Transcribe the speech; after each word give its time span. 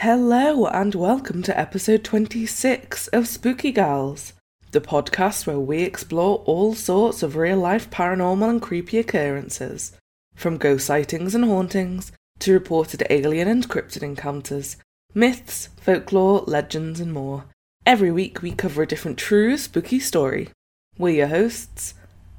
Hello, 0.00 0.66
and 0.66 0.94
welcome 0.94 1.42
to 1.42 1.58
episode 1.58 2.04
26 2.04 3.08
of 3.08 3.26
Spooky 3.26 3.72
Gals, 3.72 4.34
the 4.72 4.80
podcast 4.82 5.46
where 5.46 5.58
we 5.58 5.84
explore 5.84 6.42
all 6.44 6.74
sorts 6.74 7.22
of 7.22 7.34
real 7.34 7.56
life 7.56 7.88
paranormal 7.88 8.50
and 8.50 8.60
creepy 8.60 8.98
occurrences, 8.98 9.92
from 10.34 10.58
ghost 10.58 10.84
sightings 10.84 11.34
and 11.34 11.46
hauntings 11.46 12.12
to 12.40 12.52
reported 12.52 13.06
alien 13.08 13.48
and 13.48 13.70
cryptid 13.70 14.02
encounters, 14.02 14.76
myths, 15.14 15.70
folklore, 15.80 16.44
legends, 16.46 17.00
and 17.00 17.14
more. 17.14 17.46
Every 17.86 18.12
week 18.12 18.42
we 18.42 18.52
cover 18.52 18.82
a 18.82 18.86
different 18.86 19.16
true 19.16 19.56
spooky 19.56 19.98
story. 19.98 20.50
We're 20.98 21.16
your 21.16 21.28
hosts. 21.28 21.94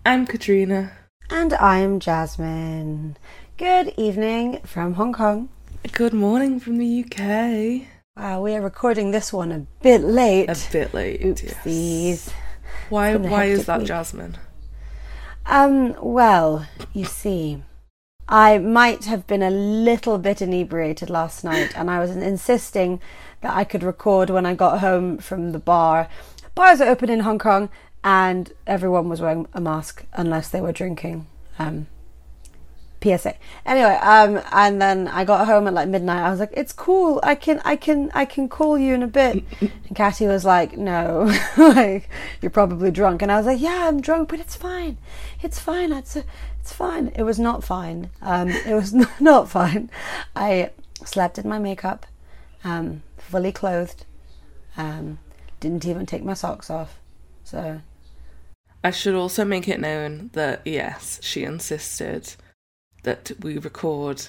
I'm 0.05 0.27
Katrina. 0.27 0.91
And 1.31 1.53
I'm 1.55 1.99
Jasmine. 1.99 3.17
Good 3.57 3.95
evening 3.97 4.61
from 4.63 4.93
Hong 4.93 5.11
Kong. 5.11 5.49
Good 5.91 6.13
morning 6.13 6.59
from 6.59 6.77
the 6.77 7.03
UK. 7.03 7.87
Wow, 8.17 8.41
we 8.41 8.55
are 8.55 8.61
recording 8.61 9.11
this 9.11 9.31
one 9.31 9.51
a 9.51 9.59
bit 9.81 10.01
late. 10.01 10.49
A 10.49 10.57
bit 10.71 10.93
late. 10.93 11.21
Oopsies. 11.21 11.55
Yes. 11.65 12.33
Why? 12.89 13.15
Why 13.15 13.45
is 13.45 13.67
that, 13.67 13.79
week. 13.79 13.87
Jasmine? 13.87 14.37
Um, 15.45 15.95
well, 16.01 16.67
you 16.93 17.05
see, 17.05 17.63
I 18.27 18.57
might 18.57 19.05
have 19.05 19.27
been 19.27 19.43
a 19.43 19.51
little 19.51 20.17
bit 20.17 20.41
inebriated 20.41 21.09
last 21.09 21.43
night, 21.43 21.77
and 21.77 21.91
I 21.91 21.99
was 21.99 22.11
insisting 22.15 22.99
that 23.41 23.55
I 23.55 23.63
could 23.63 23.83
record 23.83 24.29
when 24.29 24.45
I 24.45 24.55
got 24.55 24.79
home 24.79 25.19
from 25.19 25.51
the 25.51 25.59
bar. 25.59 26.09
Bars 26.55 26.81
are 26.81 26.89
open 26.89 27.09
in 27.09 27.21
Hong 27.21 27.39
Kong, 27.39 27.69
and 28.03 28.51
everyone 28.65 29.09
was 29.09 29.21
wearing 29.21 29.47
a 29.53 29.61
mask 29.61 30.05
unless 30.13 30.49
they 30.49 30.61
were 30.61 30.73
drinking. 30.73 31.27
Um, 31.59 31.87
PSA. 33.01 33.35
Anyway, 33.65 33.95
um, 34.01 34.41
and 34.51 34.81
then 34.81 35.07
I 35.07 35.23
got 35.23 35.45
home 35.45 35.67
at 35.67 35.73
like 35.73 35.87
midnight. 35.87 36.25
I 36.25 36.29
was 36.29 36.39
like, 36.39 36.53
"It's 36.53 36.73
cool. 36.73 37.19
I 37.23 37.35
can, 37.35 37.61
I 37.63 37.75
can, 37.75 38.11
I 38.13 38.25
can 38.25 38.49
call 38.49 38.77
you 38.77 38.93
in 38.93 39.03
a 39.03 39.07
bit." 39.07 39.43
And 39.61 39.95
Catty 39.95 40.27
was 40.27 40.45
like, 40.45 40.77
"No, 40.77 41.33
like 41.57 42.09
you're 42.41 42.51
probably 42.51 42.91
drunk." 42.91 43.21
And 43.21 43.31
I 43.31 43.37
was 43.37 43.45
like, 43.45 43.61
"Yeah, 43.61 43.87
I'm 43.87 44.01
drunk, 44.01 44.29
but 44.29 44.39
it's 44.39 44.55
fine. 44.55 44.97
It's 45.41 45.59
fine. 45.59 45.91
It's 45.93 46.15
it's 46.59 46.73
fine." 46.73 47.09
It 47.15 47.23
was 47.23 47.39
not 47.39 47.63
fine. 47.63 48.09
Um, 48.21 48.49
it 48.49 48.73
was 48.73 48.93
not 49.19 49.49
fine. 49.49 49.89
I 50.35 50.71
slept 51.05 51.37
in 51.37 51.47
my 51.47 51.59
makeup, 51.59 52.05
um, 52.63 53.03
fully 53.17 53.51
clothed. 53.51 54.05
Um, 54.75 55.19
didn't 55.59 55.85
even 55.85 56.05
take 56.05 56.23
my 56.23 56.33
socks 56.33 56.69
off. 56.69 56.99
So 57.43 57.81
I 58.83 58.91
should 58.91 59.15
also 59.15 59.43
make 59.43 59.67
it 59.67 59.79
known 59.79 60.29
that 60.33 60.61
yes, 60.65 61.19
she 61.21 61.43
insisted 61.43 62.35
that 63.03 63.31
we 63.41 63.57
record 63.57 64.27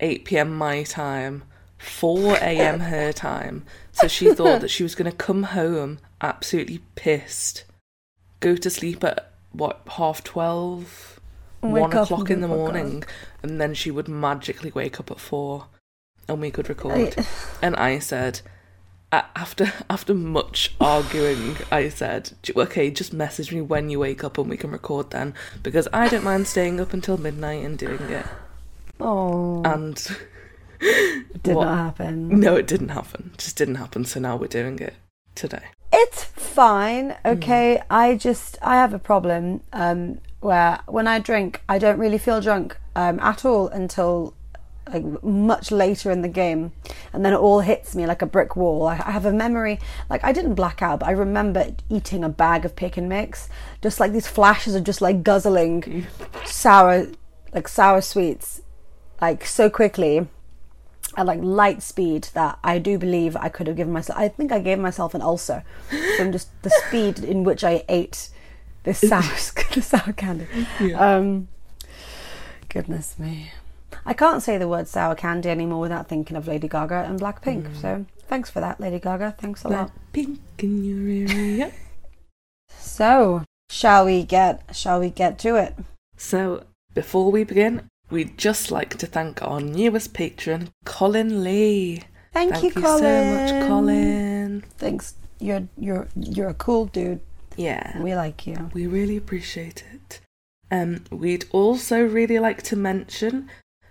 8 0.00 0.24
p.m. 0.24 0.54
my 0.54 0.82
time, 0.82 1.44
4 1.78 2.36
a.m. 2.36 2.80
her 2.80 3.12
time. 3.12 3.64
So 3.92 4.08
she 4.08 4.32
thought 4.34 4.60
that 4.60 4.70
she 4.70 4.82
was 4.82 4.94
going 4.94 5.10
to 5.10 5.16
come 5.16 5.44
home 5.44 5.98
absolutely 6.20 6.80
pissed, 6.94 7.64
go 8.40 8.56
to 8.56 8.70
sleep 8.70 9.04
at 9.04 9.32
what 9.52 9.80
half 9.92 10.22
12, 10.24 11.20
Wake 11.62 11.82
1 11.82 11.96
o'clock 11.96 12.30
in 12.30 12.40
the 12.40 12.48
morning, 12.48 13.04
and 13.42 13.60
then 13.60 13.74
she 13.74 13.90
would 13.90 14.08
magically 14.08 14.70
wake 14.74 15.00
up 15.00 15.10
at 15.10 15.20
4 15.20 15.66
and 16.28 16.40
we 16.40 16.50
could 16.50 16.68
record. 16.68 17.14
And 17.62 17.76
I 17.76 17.98
said, 17.98 18.40
after 19.12 19.72
after 19.90 20.14
much 20.14 20.74
arguing, 20.80 21.56
I 21.70 21.88
said, 21.88 22.32
"Okay, 22.54 22.90
just 22.90 23.12
message 23.12 23.52
me 23.52 23.60
when 23.60 23.90
you 23.90 23.98
wake 24.00 24.24
up 24.24 24.38
and 24.38 24.48
we 24.48 24.56
can 24.56 24.70
record 24.70 25.10
then, 25.10 25.34
because 25.62 25.88
I 25.92 26.08
don't 26.08 26.24
mind 26.24 26.46
staying 26.46 26.80
up 26.80 26.92
until 26.92 27.16
midnight 27.18 27.64
and 27.64 27.78
doing 27.78 28.00
it." 28.10 28.26
oh, 29.00 29.62
And 29.64 29.96
it 30.80 31.42
did 31.42 31.54
what- 31.56 31.64
not 31.66 31.76
happen. 31.78 32.40
no, 32.40 32.56
it 32.56 32.66
didn't 32.66 32.88
happen. 32.90 33.32
Just 33.38 33.56
didn't 33.56 33.76
happen. 33.76 34.04
So 34.04 34.20
now 34.20 34.36
we're 34.36 34.46
doing 34.48 34.78
it 34.78 34.94
today. 35.34 35.62
It's 35.92 36.24
fine, 36.24 37.14
okay. 37.24 37.80
I 37.88 38.16
just 38.16 38.58
I 38.60 38.74
have 38.76 38.92
a 38.92 38.98
problem 38.98 39.62
um, 39.72 40.18
where 40.40 40.80
when 40.86 41.06
I 41.06 41.20
drink, 41.20 41.62
I 41.68 41.78
don't 41.78 41.98
really 41.98 42.18
feel 42.18 42.40
drunk 42.40 42.76
um, 42.96 43.18
at 43.20 43.44
all 43.44 43.68
until 43.68 44.34
like 44.92 45.22
much 45.22 45.70
later 45.70 46.10
in 46.10 46.22
the 46.22 46.28
game, 46.28 46.72
and 47.12 47.24
then 47.24 47.32
it 47.32 47.38
all 47.38 47.60
hits 47.60 47.94
me 47.94 48.06
like 48.06 48.22
a 48.22 48.26
brick 48.26 48.56
wall. 48.56 48.86
I, 48.86 48.94
I 48.94 49.10
have 49.10 49.26
a 49.26 49.32
memory 49.32 49.78
like 50.08 50.22
I 50.24 50.32
didn't 50.32 50.54
black 50.54 50.82
out, 50.82 51.00
but 51.00 51.08
I 51.08 51.12
remember 51.12 51.72
eating 51.90 52.24
a 52.24 52.28
bag 52.28 52.64
of 52.64 52.76
pick 52.76 52.96
and 52.96 53.08
mix, 53.08 53.48
just 53.82 54.00
like 54.00 54.12
these 54.12 54.26
flashes 54.26 54.74
of 54.74 54.84
just 54.84 55.00
like 55.00 55.22
guzzling 55.22 56.06
sour, 56.44 57.08
like 57.52 57.68
sour 57.68 58.00
sweets, 58.00 58.62
like 59.20 59.44
so 59.44 59.68
quickly 59.68 60.28
at 61.16 61.26
like 61.26 61.40
light 61.42 61.82
speed 61.82 62.28
that 62.34 62.58
I 62.62 62.78
do 62.78 62.98
believe 62.98 63.36
I 63.36 63.48
could 63.48 63.66
have 63.66 63.76
given 63.76 63.92
myself. 63.92 64.18
I 64.18 64.28
think 64.28 64.52
I 64.52 64.58
gave 64.58 64.78
myself 64.78 65.14
an 65.14 65.22
ulcer 65.22 65.64
from 66.16 66.32
just 66.32 66.50
the 66.62 66.70
speed 66.86 67.20
in 67.20 67.44
which 67.44 67.64
I 67.64 67.84
ate 67.88 68.28
this 68.84 69.00
sour, 69.00 69.22
sour 69.80 70.12
candy. 70.12 70.46
Um, 70.94 71.48
goodness 72.68 73.18
me, 73.18 73.50
I 74.06 74.14
can't 74.14 74.42
say 74.42 74.56
the 74.56 74.68
word 74.68 74.86
sour 74.86 75.14
candy 75.16 75.50
anymore 75.50 75.80
without 75.80 76.08
thinking 76.08 76.36
of 76.36 76.46
Lady 76.46 76.68
Gaga 76.68 77.04
and 77.08 77.20
Blackpink. 77.20 77.74
So 77.80 78.06
thanks 78.28 78.48
for 78.48 78.60
that, 78.60 78.80
Lady 78.80 79.00
Gaga. 79.00 79.34
Thanks 79.38 79.64
a 79.64 79.68
lot. 79.68 79.90
Pink 80.12 80.38
in 80.58 80.84
your 80.84 81.36
area. 81.36 81.72
So 82.78 83.44
shall 83.68 84.06
we 84.06 84.22
get? 84.22 84.74
Shall 84.74 85.00
we 85.00 85.10
get 85.10 85.38
to 85.40 85.56
it? 85.56 85.74
So 86.16 86.64
before 86.94 87.30
we 87.30 87.44
begin, 87.44 87.88
we'd 88.10 88.38
just 88.38 88.70
like 88.70 88.96
to 88.98 89.06
thank 89.06 89.42
our 89.42 89.60
newest 89.60 90.14
patron, 90.14 90.70
Colin 90.84 91.44
Lee. 91.44 92.02
Thank, 92.32 92.52
Thank 92.52 92.64
you, 92.64 92.72
you 92.74 92.82
Colin. 92.82 93.00
so 93.02 93.34
much, 93.34 93.68
Colin. 93.68 94.64
Thanks. 94.78 95.14
You're 95.38 95.68
you're 95.76 96.08
you're 96.16 96.48
a 96.48 96.54
cool 96.54 96.86
dude. 96.86 97.20
Yeah. 97.56 98.00
We 98.00 98.14
like 98.14 98.46
you. 98.46 98.70
We 98.72 98.86
really 98.86 99.16
appreciate 99.16 99.84
it. 99.92 100.20
Um, 100.70 101.04
we'd 101.10 101.44
also 101.52 102.02
really 102.02 102.38
like 102.38 102.62
to 102.64 102.76
mention 102.76 103.48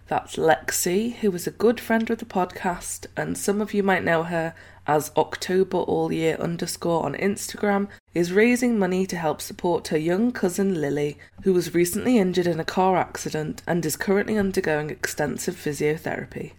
that's 0.08 0.36
Lexi, 0.36 1.16
who 1.16 1.32
is 1.34 1.48
a 1.48 1.52
good 1.52 1.80
friend 1.80 2.10
of 2.10 2.20
the 2.20 2.26
podcast, 2.26 3.08
and 3.18 3.38
some 3.38 3.62
of 3.62 3.74
you 3.74 3.82
might 3.82 4.04
know 4.04 4.24
her 4.24 4.54
as 4.88 5.12
October 5.18 5.78
All 5.78 6.12
Year 6.12 6.36
underscore 6.36 7.04
on 7.04 7.16
Instagram, 7.16 7.88
is 8.14 8.32
raising 8.32 8.78
money 8.78 9.08
to 9.08 9.18
help 9.18 9.42
support 9.42 9.88
her 9.88 9.98
young 9.98 10.32
cousin 10.32 10.80
Lily, 10.80 11.18
who 11.44 11.54
was 11.54 11.74
recently 11.74 12.20
injured 12.20 12.48
in 12.48 12.60
a 12.60 12.66
car 12.66 12.98
accident 12.98 13.64
and 13.66 13.84
is 13.86 13.96
currently 13.96 14.38
undergoing 14.38 14.90
extensive 14.90 15.56
physiotherapy. 15.56 16.52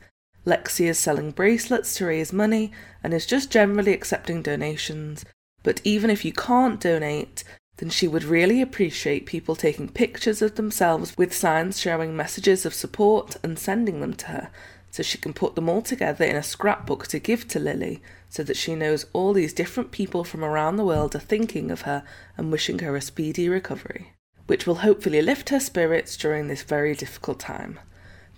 Lexi 0.45 0.87
is 0.87 0.99
selling 0.99 1.31
bracelets 1.31 1.95
to 1.97 2.07
raise 2.07 2.33
money 2.33 2.73
and 3.03 3.15
is 3.15 3.27
just 3.27 3.51
generally 3.51 3.93
accepting 3.93 4.43
donations. 4.43 5.25
But 5.63 5.81
even 5.84 6.11
if 6.11 6.25
you 6.25 6.33
can't 6.33 6.81
donate, 6.81 7.43
then 7.78 7.91
she 7.91 8.09
would 8.09 8.25
really 8.25 8.62
appreciate 8.62 9.26
people 9.26 9.54
taking 9.54 9.88
pictures 9.88 10.41
of 10.41 10.54
themselves 10.54 11.16
with 11.16 11.34
signs 11.34 11.78
showing 11.78 12.16
messages 12.16 12.64
of 12.64 12.72
support 12.72 13.37
and 13.42 13.59
sending 13.59 14.00
them 14.00 14.14
to 14.14 14.26
her, 14.28 14.50
so 14.91 15.03
she 15.03 15.19
can 15.19 15.34
put 15.34 15.54
them 15.54 15.69
all 15.69 15.82
together 15.82 16.25
in 16.25 16.36
a 16.36 16.42
scrapbook 16.42 17.06
to 17.06 17.19
give 17.19 17.47
to 17.47 17.59
Lily, 17.59 18.00
so 18.31 18.42
that 18.42 18.56
she 18.56 18.75
knows 18.75 19.04
all 19.12 19.34
these 19.34 19.53
different 19.53 19.91
people 19.91 20.25
from 20.25 20.42
around 20.42 20.76
the 20.76 20.84
world 20.84 21.15
are 21.15 21.19
thinking 21.20 21.70
of 21.70 21.82
her 21.82 22.03
and 22.36 22.50
wishing 22.50 22.78
her 22.78 22.97
a 22.97 23.00
speedy 23.03 23.48
recovery, 23.48 24.12
which 24.47 24.66
will 24.66 24.76
hopefully 24.76 25.20
lift 25.20 25.50
her 25.50 25.60
spirits 25.60 26.16
during 26.16 26.48
this 26.48 26.62
very 26.62 26.94
difficult 26.94 27.38
time. 27.38 27.78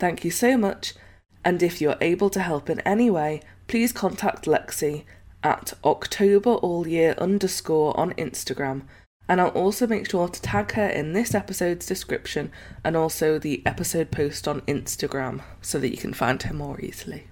Thank 0.01 0.25
you 0.25 0.33
so 0.33 0.57
much, 0.57 0.95
and 1.45 1.63
if 1.63 1.81
you're 1.81 1.97
able 2.01 2.31
to 2.31 2.41
help 2.41 2.69
in 2.69 2.81
any 2.81 3.09
way, 3.09 3.41
please 3.69 3.93
contact 3.93 4.47
Lexi 4.47 5.05
at 5.45 5.75
October 5.85 6.55
All 6.55 6.89
Year 6.89 7.15
underscore 7.19 7.99
on 7.99 8.13
Instagram. 8.15 8.83
And 9.29 9.41
I'll 9.41 9.49
also 9.49 9.87
make 9.87 10.11
sure 10.11 10.29
to 10.29 10.43
tag 10.43 10.73
her 10.73 10.89
in 10.89 11.13
this 11.13 11.35
episode's 11.35 11.87
description 11.87 12.51
and 12.83 12.97
also 12.97 13.39
the 13.39 13.63
episode 13.67 14.11
post 14.11 14.49
on 14.49 14.63
Instagram 14.63 15.43
so 15.61 15.79
that 15.79 15.91
you 15.91 15.99
can 15.99 16.15
find 16.15 16.43
her 16.43 16.55
more 16.55 16.81
easily. 16.81 17.29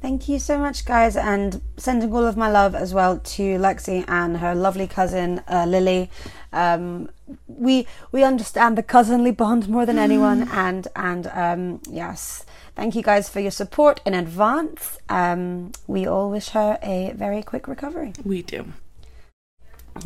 Thank 0.00 0.28
you 0.28 0.38
so 0.38 0.58
much, 0.58 0.84
guys, 0.84 1.16
and 1.16 1.60
sending 1.76 2.14
all 2.14 2.24
of 2.24 2.36
my 2.36 2.48
love 2.48 2.76
as 2.76 2.94
well 2.94 3.18
to 3.18 3.58
Lexi 3.58 4.04
and 4.06 4.36
her 4.36 4.54
lovely 4.54 4.86
cousin 4.86 5.42
uh, 5.48 5.64
Lily. 5.66 6.08
Um, 6.52 7.10
we 7.48 7.86
we 8.12 8.22
understand 8.22 8.78
the 8.78 8.84
cousinly 8.84 9.32
bond 9.32 9.68
more 9.68 9.84
than 9.84 9.98
anyone, 9.98 10.48
and 10.52 10.86
and 10.94 11.26
um, 11.34 11.80
yes, 11.90 12.46
thank 12.76 12.94
you 12.94 13.02
guys 13.02 13.28
for 13.28 13.40
your 13.40 13.50
support 13.50 14.00
in 14.06 14.14
advance. 14.14 14.98
Um, 15.08 15.72
we 15.88 16.06
all 16.06 16.30
wish 16.30 16.50
her 16.50 16.78
a 16.80 17.12
very 17.16 17.42
quick 17.42 17.66
recovery. 17.66 18.12
We 18.24 18.42
do. 18.42 18.72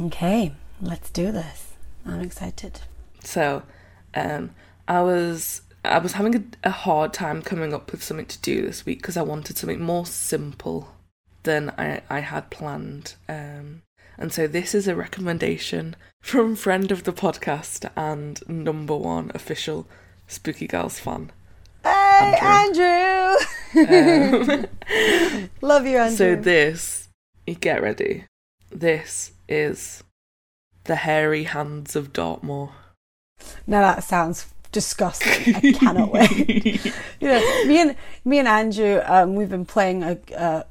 Okay, 0.01 0.55
let's 0.83 1.11
do 1.11 1.33
this. 1.33 1.75
I'm 2.05 2.21
excited. 2.21 2.81
So, 3.23 3.63
um, 4.15 4.51
I 4.89 5.01
was 5.01 5.63
I 5.85 5.99
was 5.99 6.13
having 6.13 6.35
a, 6.37 6.69
a 6.69 6.71
hard 6.71 7.13
time 7.13 7.43
coming 7.43 7.73
up 7.73 7.91
with 7.91 8.03
something 8.03 8.27
to 8.27 8.39
do 8.41 8.63
this 8.63 8.85
week 8.85 8.99
because 8.99 9.17
I 9.17 9.23
wanted 9.23 9.57
something 9.57 9.81
more 9.81 10.07
simple 10.07 10.95
than 11.45 11.71
I, 11.79 12.03
I 12.11 12.21
had 12.21 12.51
planned. 12.51 13.15
Um, 13.29 13.83
and 14.19 14.33
so 14.33 14.47
this 14.47 14.75
is 14.75 14.87
a 14.87 14.95
recommendation 14.95 15.97
from 16.21 16.55
friend 16.55 16.93
of 16.93 17.05
the 17.05 17.13
podcast 17.13 17.91
and 17.97 18.41
number 18.49 18.97
one 18.97 19.33
official 19.35 19.89
Spooky 20.29 20.67
Girls 20.69 21.01
fan. 21.01 21.33
Hey, 21.83 22.39
Andrew. 22.41 23.37
Andrew! 23.75 24.67
Um, 24.93 25.49
Love 25.63 25.87
you, 25.87 25.99
Andrew. 25.99 26.17
so 26.17 26.37
this, 26.37 27.09
you 27.47 27.57
get 27.57 27.83
ready. 27.83 28.27
This 28.71 29.33
is 29.49 30.05
the 30.85 30.97
hairy 30.97 31.45
hands 31.45 31.97
of 31.97 32.13
Dartmoor. 32.13 32.73
now 33.67 33.81
that 33.81 34.05
sounds 34.05 34.53
disgusting. 34.73 35.55
I 35.55 35.73
cannot 35.73 36.11
wait. 36.13 36.85
you 37.21 37.29
know, 37.29 37.65
me 37.67 37.81
and 37.81 37.97
me 38.25 38.39
and 38.39 38.49
Andrew, 38.49 39.01
um, 39.05 39.35
we've 39.35 39.51
been 39.51 39.67
playing 39.67 40.03
a, 40.03 40.19
uh, 40.37 40.63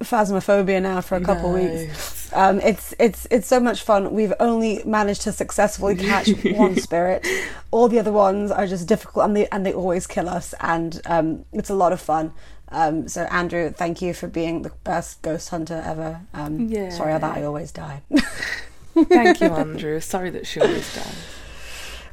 Phasmophobia 0.00 0.82
now 0.82 1.00
for 1.00 1.16
a 1.16 1.20
couple 1.20 1.52
weeks. 1.52 2.32
Um, 2.32 2.60
it's 2.60 2.94
it's 2.98 3.26
it's 3.30 3.46
so 3.46 3.60
much 3.60 3.82
fun. 3.82 4.12
We've 4.12 4.32
only 4.40 4.82
managed 4.84 5.22
to 5.22 5.32
successfully 5.32 5.94
catch 5.96 6.28
one 6.44 6.76
spirit. 6.76 7.26
All 7.70 7.88
the 7.88 7.98
other 7.98 8.12
ones 8.12 8.50
are 8.50 8.66
just 8.66 8.88
difficult, 8.88 9.26
and 9.26 9.36
they 9.36 9.46
and 9.48 9.64
they 9.64 9.72
always 9.72 10.06
kill 10.06 10.28
us. 10.28 10.54
And 10.60 11.00
um, 11.06 11.44
it's 11.52 11.70
a 11.70 11.74
lot 11.74 11.92
of 11.92 12.00
fun. 12.00 12.32
Um, 12.72 13.08
so 13.08 13.22
Andrew, 13.24 13.70
thank 13.70 14.00
you 14.00 14.14
for 14.14 14.28
being 14.28 14.62
the 14.62 14.72
best 14.84 15.22
ghost 15.22 15.48
hunter 15.50 15.82
ever. 15.84 16.20
Um, 16.34 16.68
Yeah. 16.68 16.90
Sorry 16.90 17.12
that 17.18 17.36
I 17.36 17.44
always 17.44 17.72
die. 17.72 18.02
Thank 18.94 19.40
you, 19.40 19.48
Andrew. 19.48 20.00
Sorry 20.00 20.30
that 20.30 20.46
she 20.46 20.60
always 20.60 20.94
dies. 20.94 21.26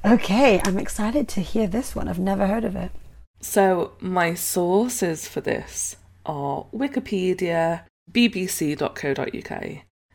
okay, 0.05 0.61
I'm 0.63 0.77
excited 0.77 1.27
to 1.29 1.41
hear 1.41 1.65
this 1.67 1.95
one. 1.95 2.07
I've 2.07 2.19
never 2.19 2.45
heard 2.47 2.63
of 2.63 2.75
it. 2.75 2.91
So, 3.39 3.91
my 3.99 4.33
sources 4.33 5.27
for 5.27 5.41
this 5.41 5.97
are 6.25 6.65
Wikipedia, 6.73 7.81
bbc.co.uk, 8.11 9.63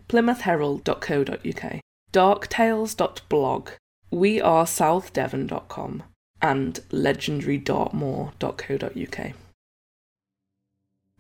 plymouthherald.co.uk, 0.09 1.81
darktales.blog, 2.13 3.71
wearesouthdevon.com, 4.13 6.03
and 6.41 6.81
legendarydartmoor.co.uk. 6.91 9.33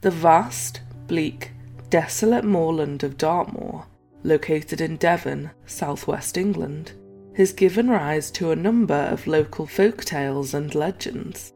The 0.00 0.10
vast, 0.10 0.80
bleak, 1.06 1.52
desolate 1.88 2.44
moorland 2.44 3.04
of 3.04 3.16
Dartmoor, 3.16 3.86
located 4.22 4.80
in 4.80 4.96
Devon, 4.96 5.50
southwest 5.66 6.36
England, 6.36 6.92
has 7.36 7.52
given 7.52 7.88
rise 7.88 8.30
to 8.30 8.50
a 8.50 8.56
number 8.56 8.94
of 8.94 9.26
local 9.26 9.66
folk 9.66 10.04
tales 10.04 10.54
and 10.54 10.74
legends. 10.74 11.52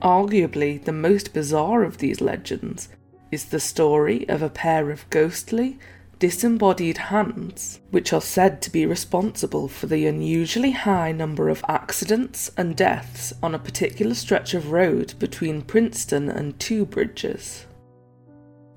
Arguably, 0.00 0.82
the 0.84 0.92
most 0.92 1.32
bizarre 1.32 1.82
of 1.82 1.98
these 1.98 2.20
legends 2.20 2.88
is 3.32 3.46
the 3.46 3.60
story 3.60 4.28
of 4.28 4.42
a 4.42 4.48
pair 4.48 4.90
of 4.90 5.08
ghostly, 5.10 5.78
disembodied 6.18 6.98
hands, 6.98 7.80
which 7.90 8.12
are 8.12 8.20
said 8.20 8.60
to 8.62 8.70
be 8.70 8.86
responsible 8.86 9.68
for 9.68 9.86
the 9.86 10.06
unusually 10.06 10.72
high 10.72 11.12
number 11.12 11.48
of 11.48 11.64
accidents 11.68 12.50
and 12.56 12.76
deaths 12.76 13.32
on 13.42 13.54
a 13.54 13.58
particular 13.58 14.14
stretch 14.14 14.54
of 14.54 14.72
road 14.72 15.14
between 15.18 15.62
Princetown 15.62 16.28
and 16.28 16.58
Two 16.58 16.84
Bridges. 16.84 17.66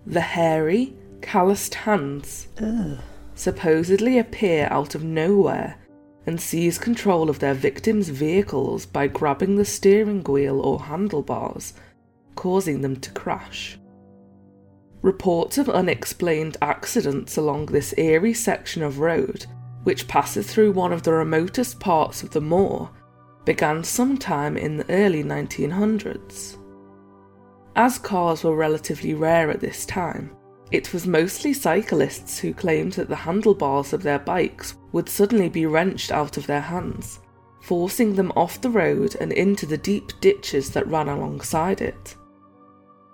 The 0.05 0.21
hairy, 0.21 0.93
calloused 1.21 1.75
hands 1.75 2.47
supposedly 3.35 4.17
appear 4.19 4.67
out 4.69 4.95
of 4.95 5.03
nowhere 5.03 5.77
and 6.25 6.39
seize 6.39 6.77
control 6.77 7.29
of 7.29 7.39
their 7.39 7.53
victims' 7.53 8.09
vehicles 8.09 8.85
by 8.85 9.07
grabbing 9.07 9.55
the 9.55 9.65
steering 9.65 10.23
wheel 10.23 10.59
or 10.59 10.79
handlebars, 10.81 11.73
causing 12.35 12.81
them 12.81 12.95
to 12.95 13.11
crash. 13.11 13.79
Reports 15.01 15.57
of 15.57 15.67
unexplained 15.67 16.57
accidents 16.61 17.37
along 17.37 17.65
this 17.67 17.93
eerie 17.97 18.35
section 18.35 18.83
of 18.83 18.99
road, 18.99 19.47
which 19.83 20.07
passes 20.07 20.45
through 20.45 20.71
one 20.71 20.93
of 20.93 21.01
the 21.01 21.11
remotest 21.11 21.79
parts 21.79 22.21
of 22.21 22.29
the 22.29 22.41
moor, 22.41 22.91
began 23.43 23.83
sometime 23.83 24.55
in 24.55 24.77
the 24.77 24.89
early 24.91 25.23
1900s. 25.23 26.57
As 27.75 27.97
cars 27.97 28.43
were 28.43 28.55
relatively 28.55 29.15
rare 29.15 29.49
at 29.49 29.59
this 29.59 29.87
time, 29.87 30.35
it 30.71 30.93
was 30.93 31.05
mostly 31.05 31.53
cyclists 31.53 32.39
who 32.39 32.53
claimed 32.53 32.93
that 32.93 33.09
the 33.09 33.15
handlebars 33.15 33.91
of 33.91 34.03
their 34.03 34.19
bikes 34.19 34.75
would 34.93 35.09
suddenly 35.09 35.49
be 35.49 35.65
wrenched 35.65 36.11
out 36.11 36.37
of 36.37 36.47
their 36.47 36.61
hands, 36.61 37.19
forcing 37.61 38.15
them 38.15 38.31
off 38.35 38.61
the 38.61 38.69
road 38.69 39.15
and 39.19 39.33
into 39.33 39.65
the 39.65 39.77
deep 39.77 40.11
ditches 40.21 40.69
that 40.71 40.87
ran 40.87 41.09
alongside 41.09 41.81
it. 41.81 42.15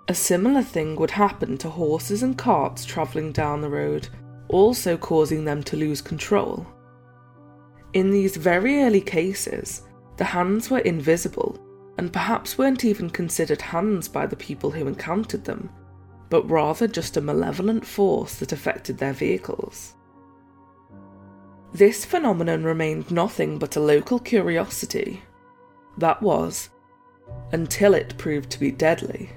A 0.06 0.14
similar 0.14 0.62
thing 0.62 0.96
would 0.96 1.10
happen 1.10 1.58
to 1.58 1.68
horses 1.68 2.22
and 2.22 2.38
carts 2.38 2.84
travelling 2.84 3.32
down 3.32 3.60
the 3.60 3.68
road, 3.68 4.08
also 4.48 4.96
causing 4.96 5.44
them 5.44 5.62
to 5.64 5.76
lose 5.76 6.00
control. 6.00 6.66
In 7.92 8.10
these 8.10 8.36
very 8.36 8.82
early 8.82 9.00
cases, 9.00 9.82
the 10.16 10.24
hands 10.24 10.70
were 10.70 10.78
invisible 10.78 11.58
and 11.98 12.12
perhaps 12.12 12.56
weren't 12.56 12.84
even 12.84 13.10
considered 13.10 13.60
hands 13.60 14.08
by 14.08 14.26
the 14.26 14.36
people 14.36 14.70
who 14.70 14.86
encountered 14.86 15.44
them, 15.44 15.68
but 16.30 16.48
rather 16.48 16.86
just 16.86 17.16
a 17.16 17.20
malevolent 17.20 17.86
force 17.86 18.34
that 18.36 18.52
affected 18.52 18.98
their 18.98 19.12
vehicles. 19.12 19.94
This 21.72 22.04
phenomenon 22.04 22.64
remained 22.64 23.10
nothing 23.10 23.58
but 23.58 23.76
a 23.76 23.80
local 23.80 24.18
curiosity. 24.18 25.22
That 25.98 26.22
was, 26.22 26.70
until 27.52 27.94
it 27.94 28.16
proved 28.18 28.50
to 28.50 28.60
be 28.60 28.70
deadly. 28.70 29.30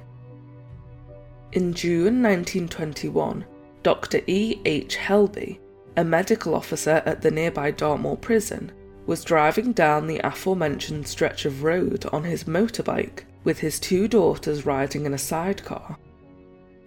In 1.52 1.74
June 1.74 2.22
1921, 2.22 3.46
Dr. 3.84 4.22
E. 4.28 4.62
H. 4.64 4.96
Helby, 4.96 5.60
a 5.98 6.04
medical 6.04 6.56
officer 6.56 7.04
at 7.06 7.22
the 7.22 7.32
nearby 7.32 7.72
Dartmoor 7.72 8.18
prison, 8.18 8.72
was 9.06 9.26
driving 9.26 9.74
down 9.74 10.08
the 10.08 10.22
aforementioned 10.24 11.08
stretch 11.08 11.46
of 11.46 11.64
road 11.64 12.06
on 12.14 12.24
his 12.24 12.46
motorbike 12.46 13.24
with 13.44 13.60
his 13.60 13.80
two 13.80 14.08
daughters 14.08 14.66
riding 14.66 15.06
in 15.06 15.14
a 15.14 15.18
sidecar. 15.18 15.98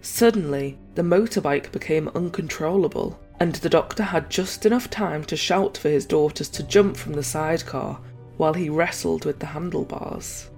Suddenly, 0.05 0.77
the 0.93 1.01
motorbike 1.01 1.71
became 1.71 2.11
uncontrollable, 2.13 3.19
and 3.39 3.55
the 3.55 3.69
doctor 3.69 4.03
had 4.03 4.29
just 4.29 4.63
enough 4.63 4.87
time 4.87 5.23
to 5.23 5.35
shout 5.35 5.79
for 5.79 5.89
his 5.89 6.05
daughters 6.05 6.47
to 6.49 6.63
jump 6.63 6.95
from 6.95 7.13
the 7.13 7.23
sidecar 7.23 7.99
while 8.37 8.53
he 8.53 8.69
wrestled 8.69 9.25
with 9.25 9.39
the 9.39 9.47
handlebars. 9.47 10.51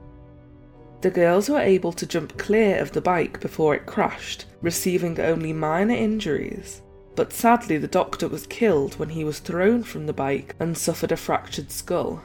The 0.99 1.09
girls 1.09 1.47
were 1.47 1.61
able 1.61 1.94
to 1.94 2.05
jump 2.05 2.38
clear 2.38 2.77
of 2.79 2.91
the 2.91 2.99
bike 2.99 3.39
before 3.39 3.73
it 3.73 3.85
crashed, 3.85 4.45
receiving 4.61 5.17
only 5.17 5.53
minor 5.53 5.95
injuries. 5.95 6.81
But 7.15 7.31
sadly, 7.31 7.77
the 7.77 7.88
doctor 7.88 8.27
was 8.27 8.48
killed 8.48 9.00
when 9.00 9.10
he 9.10 9.24
was 9.24 9.39
thrown 9.39 9.81
from 9.81 10.07
the 10.07 10.13
bike 10.13 10.57
and 10.60 10.77
suffered 10.77 11.13
a 11.13 11.17
fractured 11.17 11.72
skull. 11.72 12.22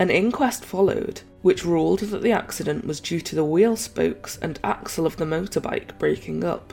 An 0.00 0.10
inquest 0.10 0.64
followed, 0.64 1.20
which 1.44 1.62
ruled 1.66 1.98
that 1.98 2.22
the 2.22 2.32
accident 2.32 2.86
was 2.86 3.00
due 3.00 3.20
to 3.20 3.34
the 3.34 3.44
wheel 3.44 3.76
spokes 3.76 4.38
and 4.40 4.58
axle 4.64 5.04
of 5.04 5.18
the 5.18 5.26
motorbike 5.26 5.98
breaking 5.98 6.42
up. 6.42 6.72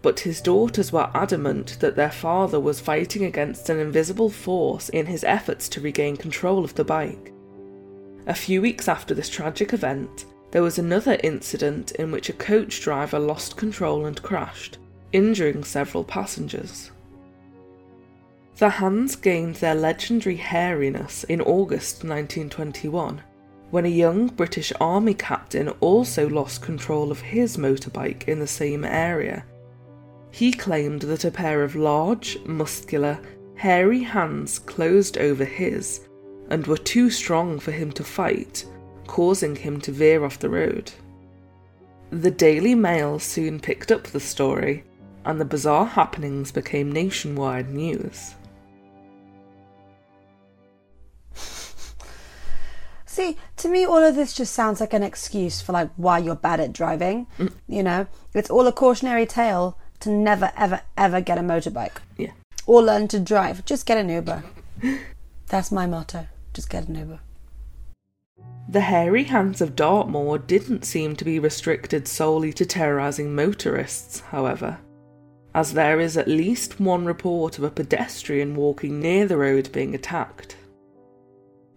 But 0.00 0.20
his 0.20 0.40
daughters 0.40 0.92
were 0.92 1.10
adamant 1.12 1.76
that 1.80 1.96
their 1.96 2.12
father 2.12 2.60
was 2.60 2.78
fighting 2.78 3.24
against 3.24 3.68
an 3.68 3.80
invisible 3.80 4.30
force 4.30 4.90
in 4.90 5.06
his 5.06 5.24
efforts 5.24 5.68
to 5.70 5.80
regain 5.80 6.16
control 6.16 6.62
of 6.62 6.76
the 6.76 6.84
bike. 6.84 7.32
A 8.28 8.34
few 8.34 8.62
weeks 8.62 8.86
after 8.86 9.12
this 9.12 9.28
tragic 9.28 9.72
event, 9.72 10.24
there 10.52 10.62
was 10.62 10.78
another 10.78 11.18
incident 11.24 11.90
in 11.92 12.12
which 12.12 12.28
a 12.28 12.34
coach 12.34 12.82
driver 12.82 13.18
lost 13.18 13.56
control 13.56 14.06
and 14.06 14.22
crashed, 14.22 14.78
injuring 15.10 15.64
several 15.64 16.04
passengers. 16.04 16.92
The 18.58 18.70
hands 18.70 19.16
gained 19.16 19.56
their 19.56 19.74
legendary 19.74 20.36
hairiness 20.36 21.24
in 21.24 21.40
August 21.40 22.04
1921, 22.04 23.22
when 23.70 23.86
a 23.86 23.88
young 23.88 24.26
British 24.28 24.72
Army 24.80 25.14
captain 25.14 25.68
also 25.80 26.28
lost 26.28 26.62
control 26.62 27.10
of 27.10 27.20
his 27.20 27.56
motorbike 27.56 28.26
in 28.28 28.40
the 28.40 28.46
same 28.46 28.84
area. 28.84 29.44
He 30.32 30.52
claimed 30.52 31.02
that 31.02 31.24
a 31.24 31.30
pair 31.30 31.62
of 31.62 31.76
large, 31.76 32.38
muscular, 32.44 33.20
hairy 33.54 34.02
hands 34.02 34.58
closed 34.58 35.18
over 35.18 35.44
his 35.44 36.08
and 36.48 36.66
were 36.66 36.78
too 36.78 37.10
strong 37.10 37.60
for 37.60 37.70
him 37.70 37.92
to 37.92 38.04
fight, 38.04 38.64
causing 39.06 39.54
him 39.54 39.80
to 39.80 39.92
veer 39.92 40.24
off 40.24 40.38
the 40.38 40.50
road. 40.50 40.90
The 42.10 42.30
Daily 42.30 42.74
Mail 42.74 43.20
soon 43.20 43.60
picked 43.60 43.92
up 43.92 44.04
the 44.04 44.18
story, 44.18 44.84
and 45.24 45.40
the 45.40 45.44
bizarre 45.44 45.86
happenings 45.86 46.50
became 46.50 46.90
nationwide 46.90 47.70
news. 47.70 48.34
See, 53.10 53.36
to 53.56 53.68
me, 53.68 53.84
all 53.84 53.98
of 54.04 54.14
this 54.14 54.32
just 54.32 54.52
sounds 54.54 54.78
like 54.80 54.92
an 54.94 55.02
excuse 55.02 55.60
for 55.60 55.72
like 55.72 55.90
why 55.96 56.18
you're 56.18 56.36
bad 56.36 56.60
at 56.60 56.72
driving. 56.72 57.26
Mm. 57.38 57.52
You 57.66 57.82
know, 57.82 58.06
it's 58.34 58.48
all 58.48 58.68
a 58.68 58.72
cautionary 58.72 59.26
tale 59.26 59.76
to 59.98 60.10
never, 60.10 60.52
ever, 60.56 60.82
ever 60.96 61.20
get 61.20 61.36
a 61.36 61.40
motorbike 61.40 61.96
Yeah. 62.16 62.30
or 62.66 62.84
learn 62.84 63.08
to 63.08 63.18
drive. 63.18 63.64
Just 63.64 63.84
get 63.84 63.98
an 63.98 64.10
Uber. 64.10 64.44
That's 65.48 65.72
my 65.72 65.86
motto. 65.86 66.28
Just 66.54 66.70
get 66.70 66.86
an 66.86 66.94
Uber. 66.94 67.18
The 68.68 68.82
hairy 68.82 69.24
hands 69.24 69.60
of 69.60 69.74
Dartmoor 69.74 70.38
didn't 70.38 70.84
seem 70.84 71.16
to 71.16 71.24
be 71.24 71.40
restricted 71.40 72.06
solely 72.06 72.52
to 72.52 72.64
terrorising 72.64 73.34
motorists, 73.34 74.20
however, 74.20 74.78
as 75.52 75.72
there 75.72 75.98
is 75.98 76.16
at 76.16 76.28
least 76.28 76.78
one 76.78 77.06
report 77.06 77.58
of 77.58 77.64
a 77.64 77.70
pedestrian 77.72 78.54
walking 78.54 79.00
near 79.00 79.26
the 79.26 79.36
road 79.36 79.72
being 79.72 79.96
attacked. 79.96 80.54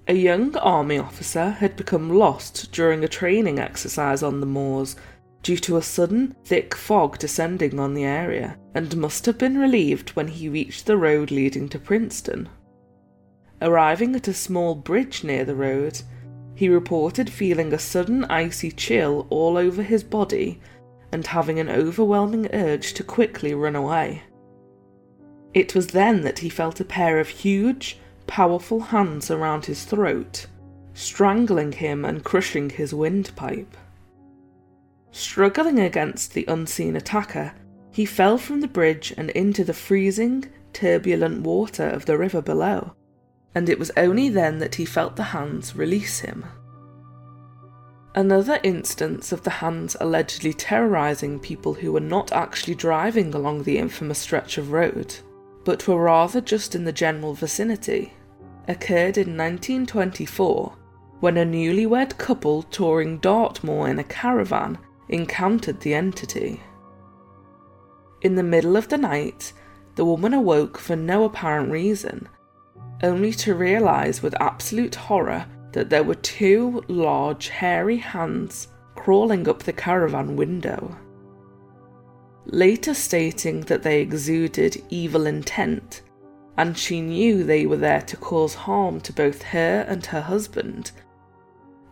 A 0.08 0.14
young 0.14 0.56
army 0.58 0.98
officer 0.98 1.50
had 1.50 1.78
become 1.78 2.10
lost 2.10 2.74
during 2.74 3.04
a 3.04 3.08
training 3.08 3.58
exercise 3.58 4.22
on 4.22 4.42
the 4.42 4.46
moors 4.46 4.98
due 5.44 5.58
to 5.58 5.78
a 5.78 5.82
sudden 5.82 6.36
thick 6.44 6.76
fog 6.76 7.18
descending 7.20 7.80
on 7.80 7.94
the 7.94 8.04
area 8.04 8.58
and 8.76 8.98
must 8.98 9.26
have 9.26 9.38
been 9.38 9.58
relieved 9.58 10.10
when 10.12 10.28
he 10.28 10.50
reached 10.50 10.86
the 10.86 10.98
road 10.98 11.32
leading 11.32 11.70
to 11.70 11.80
Princetown. 11.80 12.50
Arriving 13.62 14.14
at 14.14 14.28
a 14.28 14.34
small 14.34 14.76
bridge 14.76 15.24
near 15.24 15.46
the 15.46 15.56
road, 15.56 16.02
he 16.54 16.68
reported 16.68 17.30
feeling 17.30 17.72
a 17.72 17.80
sudden 17.80 18.26
icy 18.26 18.72
chill 18.72 19.26
all 19.30 19.58
over 19.58 19.82
his 19.82 20.04
body 20.04 20.60
and 21.14 21.28
having 21.28 21.60
an 21.60 21.70
overwhelming 21.70 22.50
urge 22.54 22.94
to 22.94 23.04
quickly 23.06 23.54
run 23.54 23.76
away. 23.76 24.22
It 25.54 25.74
was 25.76 25.88
then 25.88 26.24
that 26.24 26.40
he 26.40 26.50
felt 26.50 26.82
a 26.82 26.86
pair 26.86 27.20
of 27.20 27.30
huge, 27.30 28.00
powerful 28.28 28.80
hands 28.80 29.30
around 29.30 29.66
his 29.66 29.84
throat, 29.84 30.48
strangling 30.94 31.72
him 31.72 32.06
and 32.06 32.24
crushing 32.24 32.70
his 32.70 32.94
windpipe. 32.94 33.78
Struggling 35.12 35.80
against 35.80 36.34
the 36.34 36.46
unseen 36.48 36.96
attacker, 36.96 37.54
he 37.92 38.06
fell 38.06 38.38
from 38.38 38.62
the 38.62 38.68
bridge 38.68 39.14
and 39.18 39.30
into 39.32 39.64
the 39.64 39.74
freezing, 39.74 40.46
turbulent 40.74 41.42
water 41.42 41.88
of 41.88 42.06
the 42.06 42.18
river 42.18 42.42
below, 42.42 42.94
and 43.54 43.70
it 43.70 43.78
was 43.78 43.92
only 43.96 44.30
then 44.30 44.60
that 44.60 44.76
he 44.76 44.86
felt 44.86 45.16
the 45.16 45.24
hands 45.24 45.76
release 45.76 46.22
him. 46.22 46.46
Another 48.16 48.60
instance 48.64 49.32
of 49.32 49.44
the 49.44 49.50
hands 49.50 49.96
allegedly 50.00 50.54
terrorising 50.54 51.40
people 51.40 51.74
who 51.74 51.92
were 51.92 52.00
not 52.00 52.32
actually 52.32 52.76
driving 52.76 53.34
along 53.34 53.64
the 53.64 53.78
infamous 53.78 54.20
stretch 54.20 54.58
of 54.58 54.72
road 54.72 55.16
but 55.64 55.88
were 55.88 56.02
rather 56.02 56.42
just 56.42 56.76
in 56.76 56.84
the 56.84 56.92
general 56.92 57.34
vicinity, 57.34 58.14
occurred 58.68 59.18
in 59.18 59.38
1924 59.38 60.74
when 61.20 61.38
a 61.38 61.46
newlywed 61.46 62.18
couple 62.18 62.64
touring 62.64 63.18
Dartmoor 63.20 63.88
in 63.88 64.00
a 64.00 64.04
caravan 64.04 64.78
encountered 65.10 65.80
the 65.80 65.94
entity. 65.94 66.62
In 68.22 68.36
the 68.36 68.44
middle 68.44 68.76
of 68.76 68.90
the 68.90 68.98
night, 68.98 69.54
the 69.96 70.06
woman 70.06 70.34
awoke 70.34 70.78
for 70.78 70.96
no 70.96 71.24
apparent 71.24 71.72
reason, 71.72 72.28
only 73.04 73.32
to 73.34 73.56
realise 73.56 74.22
with 74.22 74.42
absolute 74.42 74.96
horror 74.96 75.46
that 75.72 75.90
there 75.90 76.04
were 76.04 76.16
two 76.16 76.84
large, 76.88 77.50
hairy 77.50 77.98
hands 77.98 78.70
crawling 78.96 79.48
up 79.48 79.64
the 79.64 79.74
caravan 79.74 80.36
window 80.36 80.96
later 82.46 82.94
stating 82.94 83.62
that 83.62 83.84
they 83.84 84.02
exuded 84.02 84.84
evil 84.90 85.26
intent, 85.26 86.02
and 86.58 86.78
she 86.78 87.02
knew 87.02 87.44
they 87.44 87.66
were 87.66 87.78
there 87.78 88.02
to 88.02 88.18
cause 88.18 88.54
harm 88.54 89.02
to 89.02 89.14
both 89.14 89.42
her 89.42 89.86
and 89.88 90.06
her 90.08 90.22
husband. 90.22 90.92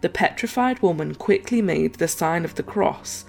The 0.01 0.10
petrified 0.10 0.81
woman 0.81 1.15
quickly 1.15 1.62
made 1.62 1.96
the 1.96 2.08
sign 2.08 2.43
of 2.43 2.55
the 2.55 2.63
cross, 2.63 3.25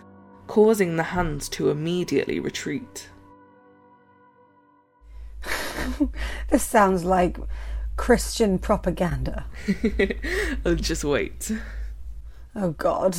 causing 0.47 0.97
the 0.97 1.03
hands 1.03 1.49
to 1.51 1.71
immediately 1.71 2.41
retreat. 2.41 3.09
this 6.51 6.63
sounds 6.63 7.05
like 7.05 7.39
Christian 7.97 8.59
propaganda. 8.59 9.47
oh, 10.65 10.75
just 10.75 11.05
wait. 11.05 11.53
Oh, 12.55 12.71
God. 12.71 13.17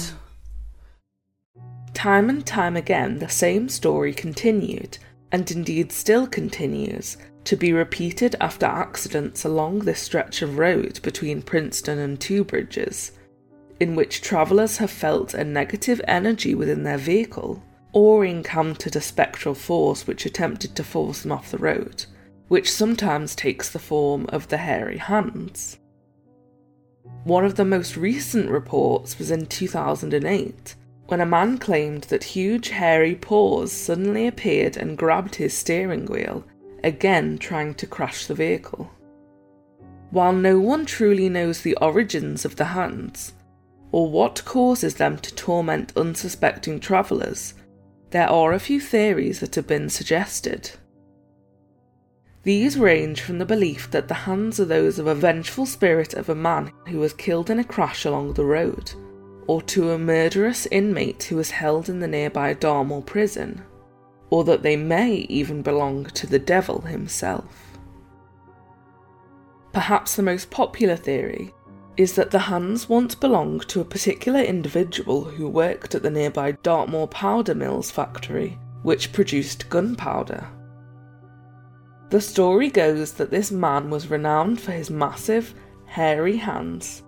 Time 1.93 2.29
and 2.29 2.45
time 2.45 2.75
again, 2.75 3.19
the 3.19 3.29
same 3.29 3.69
story 3.69 4.13
continued, 4.13 4.97
and 5.31 5.49
indeed 5.51 5.91
still 5.91 6.27
continues, 6.27 7.17
to 7.43 7.55
be 7.55 7.73
repeated 7.73 8.35
after 8.41 8.65
accidents 8.65 9.43
along 9.43 9.79
this 9.79 9.99
stretch 9.99 10.41
of 10.41 10.57
road 10.57 11.01
between 11.01 11.41
Princetown 11.41 11.99
and 11.99 12.19
Two 12.19 12.43
Bridges, 12.43 13.11
in 13.79 13.95
which 13.95 14.21
travellers 14.21 14.77
have 14.77 14.91
felt 14.91 15.33
a 15.33 15.43
negative 15.43 16.01
energy 16.07 16.55
within 16.55 16.83
their 16.83 16.97
vehicle, 16.97 17.63
or 17.91 18.25
encountered 18.25 18.95
a 18.95 19.01
spectral 19.01 19.53
force 19.53 20.07
which 20.07 20.25
attempted 20.25 20.75
to 20.75 20.83
force 20.83 21.21
them 21.21 21.31
off 21.31 21.51
the 21.51 21.57
road, 21.57 22.05
which 22.47 22.71
sometimes 22.71 23.35
takes 23.35 23.69
the 23.69 23.79
form 23.79 24.25
of 24.29 24.47
the 24.47 24.57
hairy 24.57 24.97
hands. 24.97 25.77
One 27.23 27.45
of 27.45 27.55
the 27.55 27.65
most 27.65 27.95
recent 27.95 28.49
reports 28.49 29.19
was 29.19 29.31
in 29.31 29.45
2008 29.45 30.75
when 31.07 31.21
a 31.21 31.25
man 31.25 31.57
claimed 31.57 32.03
that 32.03 32.23
huge 32.23 32.69
hairy 32.69 33.15
paws 33.15 33.71
suddenly 33.71 34.27
appeared 34.27 34.77
and 34.77 34.97
grabbed 34.97 35.35
his 35.35 35.53
steering 35.53 36.05
wheel, 36.05 36.43
again 36.83 37.37
trying 37.37 37.73
to 37.75 37.87
crash 37.87 38.25
the 38.25 38.35
vehicle. 38.35 38.89
While 40.11 40.33
no 40.33 40.59
one 40.59 40.85
truly 40.85 41.29
knows 41.29 41.61
the 41.61 41.77
origins 41.77 42.45
of 42.45 42.55
the 42.55 42.65
hands, 42.65 43.33
or 43.91 44.09
what 44.09 44.45
causes 44.45 44.95
them 44.95 45.17
to 45.19 45.35
torment 45.35 45.91
unsuspecting 45.95 46.79
travellers, 46.79 47.53
there 48.11 48.29
are 48.29 48.53
a 48.53 48.59
few 48.59 48.79
theories 48.79 49.39
that 49.39 49.55
have 49.55 49.67
been 49.67 49.89
suggested. 49.89 50.71
These 52.43 52.77
range 52.77 53.21
from 53.21 53.39
the 53.39 53.45
belief 53.45 53.89
that 53.91 54.07
the 54.07 54.13
hands 54.13 54.59
are 54.59 54.65
those 54.65 54.99
of 54.99 55.07
a 55.07 55.15
vengeful 55.15 55.65
spirit 55.65 56.13
of 56.13 56.29
a 56.29 56.35
man 56.35 56.71
who 56.87 56.99
was 56.99 57.13
killed 57.13 57.49
in 57.49 57.59
a 57.59 57.63
crash 57.63 58.05
along 58.05 58.33
the 58.33 58.45
road, 58.45 58.91
or 59.47 59.61
to 59.61 59.91
a 59.91 59.97
murderous 59.97 60.65
inmate 60.71 61.23
who 61.23 61.35
was 61.35 61.51
held 61.51 61.89
in 61.89 61.99
the 61.99 62.07
nearby 62.07 62.53
Dartmoor 62.53 63.01
prison, 63.01 63.61
or 64.29 64.43
that 64.43 64.63
they 64.63 64.75
may 64.75 65.15
even 65.29 65.61
belong 65.61 66.05
to 66.05 66.27
the 66.27 66.39
devil 66.39 66.81
himself. 66.81 67.79
Perhaps 69.73 70.15
the 70.15 70.23
most 70.23 70.51
popular 70.51 70.95
theory 70.95 71.53
is 71.97 72.13
that 72.13 72.31
the 72.31 72.39
hands 72.39 72.89
once 72.89 73.15
belonged 73.15 73.67
to 73.69 73.81
a 73.81 73.85
particular 73.85 74.39
individual 74.39 75.23
who 75.23 75.47
worked 75.47 75.93
at 75.93 76.01
the 76.01 76.09
nearby 76.09 76.51
Dartmoor 76.63 77.07
Powder 77.07 77.53
Mills 77.53 77.91
factory, 77.91 78.57
which 78.81 79.13
produced 79.13 79.69
gunpowder. 79.69 80.47
The 82.09 82.21
story 82.21 82.69
goes 82.69 83.13
that 83.13 83.31
this 83.31 83.51
man 83.51 83.89
was 83.89 84.09
renowned 84.09 84.61
for 84.61 84.71
his 84.71 84.89
massive, 84.89 85.53
hairy 85.85 86.37
hands, 86.37 87.03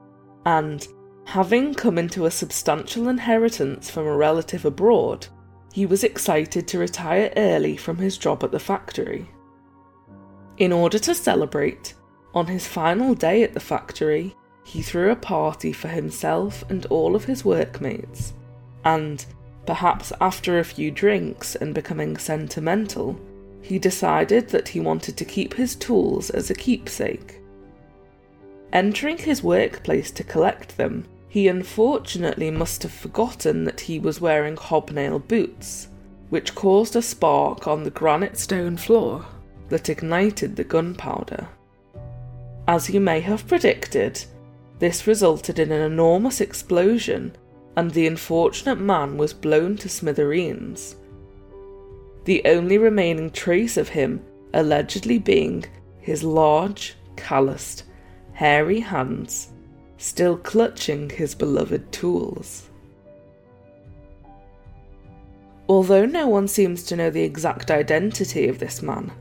and 0.46 0.88
Having 1.26 1.74
come 1.74 1.98
into 1.98 2.26
a 2.26 2.32
substantial 2.32 3.10
inheritance 3.10 3.90
from 3.90 4.06
a 4.08 4.16
relative 4.16 4.64
abroad, 4.64 5.28
he 5.74 5.86
was 5.86 6.04
excited 6.04 6.68
to 6.68 6.80
retire 6.80 7.34
early 7.36 7.76
from 7.76 7.98
his 7.98 8.18
job 8.18 8.44
at 8.44 8.52
the 8.52 8.60
factory. 8.60 9.30
In 10.58 10.72
order 10.72 10.98
to 11.00 11.14
celebrate, 11.14 11.94
on 12.34 12.48
his 12.48 12.66
final 12.68 13.14
day 13.14 13.44
at 13.44 13.54
the 13.54 13.60
factory, 13.60 14.34
he 14.64 14.82
threw 14.82 15.12
a 15.12 15.16
party 15.16 15.74
for 15.74 15.90
himself 15.90 16.64
and 16.70 16.86
all 16.86 17.16
of 17.16 17.26
his 17.26 17.44
workmates, 17.44 18.34
and, 18.86 19.26
perhaps 19.66 20.14
after 20.22 20.60
a 20.60 20.64
few 20.64 20.92
drinks 20.92 21.56
and 21.56 21.74
becoming 21.74 22.16
sentimental, 22.16 23.20
he 23.62 23.78
decided 23.80 24.48
that 24.50 24.70
he 24.70 24.80
wanted 24.80 25.18
to 25.18 25.26
keep 25.26 25.56
his 25.56 25.76
tools 25.76 26.30
as 26.30 26.50
a 26.50 26.56
keepsake. 26.56 27.42
Entering 28.72 29.18
his 29.18 29.44
workplace 29.44 30.12
to 30.12 30.24
collect 30.24 30.78
them, 30.78 31.06
he 31.36 31.50
unfortunately 31.50 32.50
must 32.50 32.82
have 32.82 32.94
forgotten 32.94 33.66
that 33.66 33.82
he 33.82 34.00
was 34.00 34.22
wearing 34.22 34.56
hobnail 34.56 35.20
boots, 35.20 35.90
which 36.30 36.56
caused 36.56 36.96
a 36.96 37.02
spark 37.02 37.68
on 37.68 37.84
the 37.84 37.90
granite 37.90 38.38
stone 38.38 38.78
floor 38.78 39.26
that 39.68 39.90
ignited 39.90 40.56
the 40.56 40.64
gunpowder. 40.64 41.46
As 42.70 42.90
you 42.90 43.02
may 43.02 43.20
have 43.20 43.50
predicted, 43.50 44.24
this 44.80 45.08
resulted 45.08 45.60
in 45.60 45.74
an 45.74 45.82
enormous 45.82 46.40
explosion, 46.40 47.36
and 47.76 47.92
the 47.92 48.08
unfortunate 48.08 48.80
man 48.80 49.18
was 49.18 49.34
blown 49.34 49.76
to 49.80 49.90
smithereens. 49.90 50.96
The 52.24 52.44
only 52.46 52.78
remaining 52.78 53.30
trace 53.30 53.76
of 53.76 53.90
him 53.90 54.24
allegedly 54.54 55.20
being 55.20 55.66
his 56.00 56.24
large, 56.24 56.96
calloused, 57.18 57.84
hairy 58.32 58.80
hands 58.80 59.50
still 59.98 60.38
clutching 60.38 61.10
his 61.10 61.36
beloved 61.36 61.92
tools. 61.92 62.70
Although 65.68 66.06
no 66.06 66.28
one 66.28 66.48
seems 66.48 66.84
to 66.84 66.96
know 66.96 67.10
the 67.10 67.24
exact 67.24 67.72
identity 67.72 68.48
of 68.48 68.60
this 68.60 68.82
man, 68.82 69.12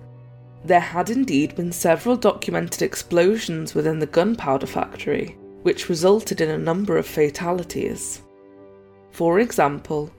there 0.64 0.80
had 0.80 1.10
indeed 1.10 1.56
been 1.56 1.72
several 1.72 2.16
documented 2.16 2.82
explosions 2.82 3.74
within 3.74 3.98
the 3.98 4.06
gunpowder 4.06 4.66
factory, 4.66 5.36
which 5.62 5.88
resulted 5.88 6.40
in 6.40 6.50
a 6.50 6.58
number 6.58 6.98
of 6.98 7.06
fatalities. 7.06 8.20
For 9.10 9.40
example, 9.40 10.10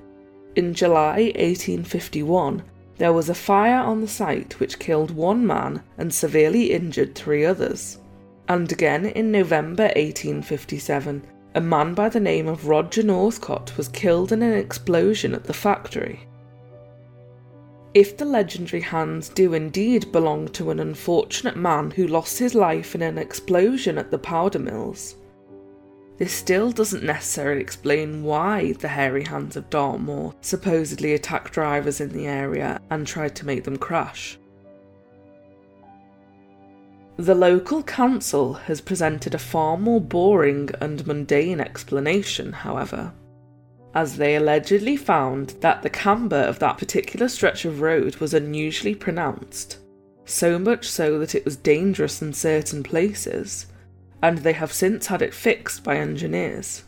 in 0.55 0.73
July 0.73 1.31
1851, 1.35 2.63
there 2.97 3.13
was 3.13 3.29
a 3.29 3.35
fire 3.35 3.79
on 3.79 4.01
the 4.01 4.07
site 4.07 4.59
which 4.59 4.79
killed 4.79 5.11
one 5.11 5.45
man 5.45 5.83
and 5.97 6.13
severely 6.13 6.71
injured 6.71 7.13
three 7.13 7.45
others 7.45 7.99
and 8.47 8.71
again 8.71 9.05
in 9.05 9.31
November 9.31 9.83
1857, 9.95 11.25
a 11.55 11.61
man 11.61 11.93
by 11.93 12.09
the 12.09 12.19
name 12.19 12.47
of 12.47 12.67
Roger 12.67 13.01
Northcott 13.03 13.75
was 13.77 13.87
killed 13.87 14.31
in 14.31 14.41
an 14.41 14.53
explosion 14.53 15.33
at 15.33 15.45
the 15.45 15.53
factory. 15.53 16.27
if 17.95 18.17
the 18.17 18.25
legendary 18.25 18.81
hands 18.81 19.29
do 19.29 19.53
indeed 19.53 20.11
belong 20.11 20.49
to 20.49 20.69
an 20.69 20.81
unfortunate 20.81 21.55
man 21.55 21.89
who 21.91 22.05
lost 22.07 22.37
his 22.37 22.53
life 22.53 22.93
in 22.93 23.01
an 23.01 23.17
explosion 23.17 23.97
at 23.97 24.11
the 24.11 24.17
powder 24.17 24.59
mills, 24.59 25.15
this 26.17 26.33
still 26.33 26.71
doesn't 26.71 27.03
necessarily 27.03 27.61
explain 27.61 28.23
why 28.23 28.73
the 28.73 28.87
hairy 28.87 29.23
hands 29.23 29.55
of 29.55 29.69
Dartmoor 29.69 30.33
supposedly 30.41 31.13
attacked 31.13 31.53
drivers 31.53 32.01
in 32.01 32.09
the 32.09 32.27
area 32.27 32.81
and 32.89 33.07
tried 33.07 33.35
to 33.37 33.45
make 33.45 33.63
them 33.63 33.77
crash. 33.77 34.37
The 37.17 37.35
local 37.35 37.81
council 37.81 38.53
has 38.53 38.81
presented 38.81 39.33
a 39.33 39.39
far 39.39 39.77
more 39.77 40.01
boring 40.01 40.69
and 40.81 41.07
mundane 41.07 41.61
explanation, 41.61 42.51
however, 42.51 43.13
as 43.93 44.17
they 44.17 44.35
allegedly 44.35 44.97
found 44.97 45.51
that 45.61 45.81
the 45.81 45.89
camber 45.89 46.35
of 46.35 46.59
that 46.59 46.77
particular 46.77 47.29
stretch 47.29 47.63
of 47.63 47.79
road 47.79 48.17
was 48.17 48.33
unusually 48.33 48.95
pronounced, 48.95 49.77
so 50.25 50.59
much 50.59 50.89
so 50.89 51.17
that 51.19 51.35
it 51.35 51.45
was 51.45 51.55
dangerous 51.55 52.21
in 52.21 52.33
certain 52.33 52.83
places, 52.83 53.67
and 54.21 54.39
they 54.39 54.53
have 54.53 54.73
since 54.73 55.07
had 55.07 55.21
it 55.21 55.33
fixed 55.33 55.85
by 55.85 55.95
engineers. 55.95 56.83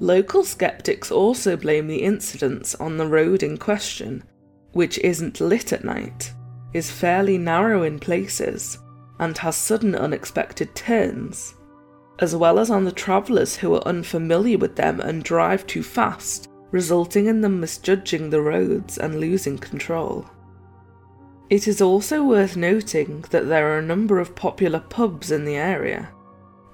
Local 0.00 0.42
skeptics 0.42 1.10
also 1.10 1.54
blame 1.54 1.86
the 1.86 2.02
incidents 2.02 2.74
on 2.76 2.96
the 2.96 3.06
road 3.06 3.42
in 3.42 3.58
question, 3.58 4.24
which 4.72 4.98
isn't 5.00 5.40
lit 5.40 5.72
at 5.72 5.84
night, 5.84 6.32
is 6.74 6.90
fairly 6.90 7.38
narrow 7.38 7.84
in 7.84 7.98
places, 7.98 8.78
and 9.18 9.38
has 9.38 9.56
sudden 9.56 9.94
unexpected 9.94 10.74
turns, 10.74 11.54
as 12.18 12.36
well 12.36 12.58
as 12.58 12.70
on 12.70 12.84
the 12.84 12.92
travellers 12.92 13.56
who 13.56 13.74
are 13.74 13.86
unfamiliar 13.86 14.58
with 14.58 14.76
them 14.76 15.00
and 15.00 15.22
drive 15.22 15.66
too 15.66 15.82
fast, 15.82 16.50
resulting 16.72 17.26
in 17.26 17.40
them 17.40 17.60
misjudging 17.60 18.28
the 18.28 18.40
roads 18.40 18.98
and 18.98 19.20
losing 19.20 19.56
control. 19.56 20.28
It 21.48 21.68
is 21.68 21.80
also 21.80 22.24
worth 22.24 22.56
noting 22.56 23.24
that 23.30 23.48
there 23.48 23.72
are 23.72 23.78
a 23.78 23.82
number 23.82 24.18
of 24.18 24.34
popular 24.34 24.80
pubs 24.80 25.30
in 25.30 25.44
the 25.44 25.56
area, 25.56 26.10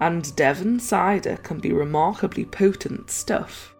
and 0.00 0.35
Devon 0.37 0.80
cider 0.80 1.37
can 1.38 1.59
be 1.59 1.73
remarkably 1.73 2.47
potent 2.47 3.11
stuff. 3.11 3.75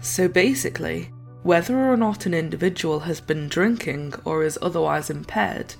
So 0.00 0.28
basically, 0.28 1.12
whether 1.48 1.78
or 1.78 1.96
not 1.96 2.26
an 2.26 2.34
individual 2.34 3.00
has 3.00 3.22
been 3.22 3.48
drinking 3.48 4.12
or 4.26 4.44
is 4.44 4.58
otherwise 4.60 5.08
impaired, 5.08 5.74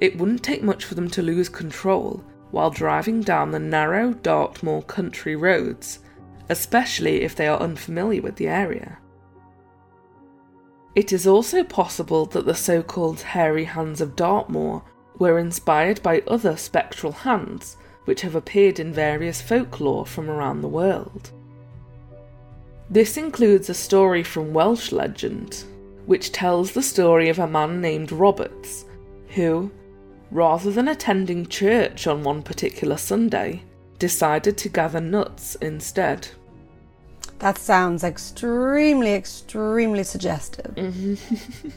it 0.00 0.18
wouldn't 0.18 0.42
take 0.42 0.64
much 0.64 0.84
for 0.84 0.96
them 0.96 1.08
to 1.08 1.22
lose 1.22 1.48
control 1.48 2.24
while 2.50 2.72
driving 2.72 3.20
down 3.20 3.52
the 3.52 3.58
narrow 3.60 4.12
Dartmoor 4.12 4.82
country 4.82 5.36
roads, 5.36 6.00
especially 6.48 7.22
if 7.22 7.36
they 7.36 7.46
are 7.46 7.60
unfamiliar 7.60 8.20
with 8.20 8.34
the 8.34 8.48
area. 8.48 8.98
It 10.96 11.12
is 11.12 11.24
also 11.24 11.62
possible 11.62 12.26
that 12.26 12.44
the 12.44 12.56
so 12.56 12.82
called 12.82 13.20
hairy 13.20 13.66
hands 13.66 14.00
of 14.00 14.16
Dartmoor 14.16 14.82
were 15.20 15.38
inspired 15.38 16.02
by 16.02 16.24
other 16.26 16.56
spectral 16.56 17.12
hands 17.12 17.76
which 18.06 18.22
have 18.22 18.34
appeared 18.34 18.80
in 18.80 18.92
various 18.92 19.40
folklore 19.40 20.04
from 20.04 20.28
around 20.28 20.62
the 20.62 20.68
world. 20.68 21.30
This 22.90 23.16
includes 23.16 23.70
a 23.70 23.74
story 23.74 24.22
from 24.22 24.52
Welsh 24.52 24.92
legend, 24.92 25.64
which 26.06 26.32
tells 26.32 26.72
the 26.72 26.82
story 26.82 27.28
of 27.28 27.38
a 27.38 27.46
man 27.46 27.80
named 27.80 28.12
Roberts, 28.12 28.84
who, 29.28 29.70
rather 30.30 30.70
than 30.70 30.88
attending 30.88 31.46
church 31.46 32.06
on 32.06 32.22
one 32.22 32.42
particular 32.42 32.96
Sunday, 32.96 33.62
decided 33.98 34.58
to 34.58 34.68
gather 34.68 35.00
nuts 35.00 35.54
instead. 35.56 36.28
That 37.38 37.58
sounds 37.58 38.04
extremely, 38.04 39.14
extremely 39.14 40.04
suggestive. 40.04 40.76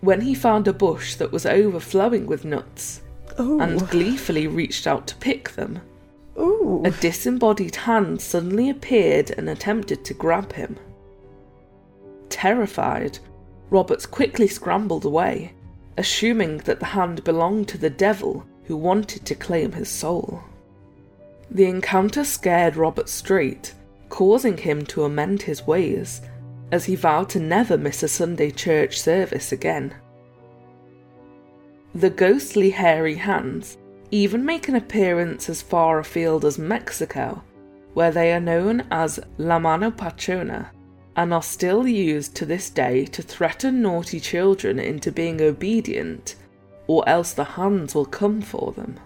when 0.00 0.20
he 0.20 0.34
found 0.34 0.68
a 0.68 0.72
bush 0.72 1.14
that 1.14 1.32
was 1.32 1.46
overflowing 1.46 2.26
with 2.26 2.44
nuts 2.44 3.00
Ooh. 3.40 3.60
and 3.60 3.88
gleefully 3.88 4.46
reached 4.46 4.86
out 4.86 5.06
to 5.06 5.16
pick 5.16 5.50
them, 5.52 5.80
Ooh. 6.36 6.82
a 6.84 6.90
disembodied 6.90 7.76
hand 7.76 8.20
suddenly 8.20 8.68
appeared 8.68 9.30
and 9.30 9.48
attempted 9.48 10.04
to 10.04 10.14
grab 10.14 10.52
him. 10.52 10.76
Terrified, 12.28 13.18
Roberts 13.70 14.06
quickly 14.06 14.48
scrambled 14.48 15.04
away, 15.04 15.54
assuming 15.96 16.58
that 16.58 16.80
the 16.80 16.86
hand 16.86 17.22
belonged 17.24 17.68
to 17.68 17.78
the 17.78 17.90
devil 17.90 18.44
who 18.64 18.76
wanted 18.76 19.24
to 19.26 19.34
claim 19.34 19.72
his 19.72 19.88
soul. 19.88 20.42
The 21.50 21.66
encounter 21.66 22.24
scared 22.24 22.76
Robert 22.76 23.08
straight, 23.08 23.74
causing 24.08 24.56
him 24.56 24.84
to 24.86 25.04
amend 25.04 25.42
his 25.42 25.66
ways, 25.66 26.20
as 26.72 26.86
he 26.86 26.96
vowed 26.96 27.28
to 27.30 27.40
never 27.40 27.78
miss 27.78 28.02
a 28.02 28.08
Sunday 28.08 28.50
church 28.50 29.00
service 29.00 29.52
again. 29.52 29.94
The 31.94 32.10
ghostly 32.10 32.70
hairy 32.70 33.14
hands 33.14 33.76
even 34.14 34.44
make 34.44 34.68
an 34.68 34.76
appearance 34.76 35.48
as 35.48 35.60
far 35.60 35.98
afield 35.98 36.44
as 36.44 36.56
Mexico, 36.56 37.42
where 37.94 38.12
they 38.12 38.32
are 38.32 38.38
known 38.38 38.86
as 38.92 39.18
La 39.38 39.58
Mano 39.58 39.90
Pachona 39.90 40.68
and 41.16 41.34
are 41.34 41.42
still 41.42 41.86
used 41.88 42.36
to 42.36 42.46
this 42.46 42.70
day 42.70 43.04
to 43.06 43.22
threaten 43.22 43.82
naughty 43.82 44.20
children 44.20 44.78
into 44.78 45.10
being 45.10 45.40
obedient, 45.40 46.36
or 46.86 47.08
else 47.08 47.32
the 47.32 47.42
hands 47.42 47.92
will 47.92 48.06
come 48.06 48.40
for 48.40 48.70
them. 48.72 49.00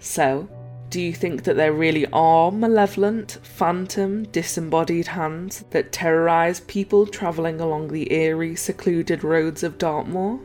So, 0.00 0.48
do 0.90 1.00
you 1.00 1.12
think 1.12 1.44
that 1.44 1.54
there 1.54 1.72
really 1.72 2.06
are 2.12 2.50
malevolent, 2.50 3.38
phantom, 3.44 4.24
disembodied 4.24 5.06
hands 5.06 5.64
that 5.70 5.92
terrorise 5.92 6.58
people 6.60 7.06
travelling 7.06 7.60
along 7.60 7.88
the 7.88 8.12
eerie, 8.12 8.56
secluded 8.56 9.22
roads 9.22 9.62
of 9.62 9.78
Dartmoor? 9.78 10.40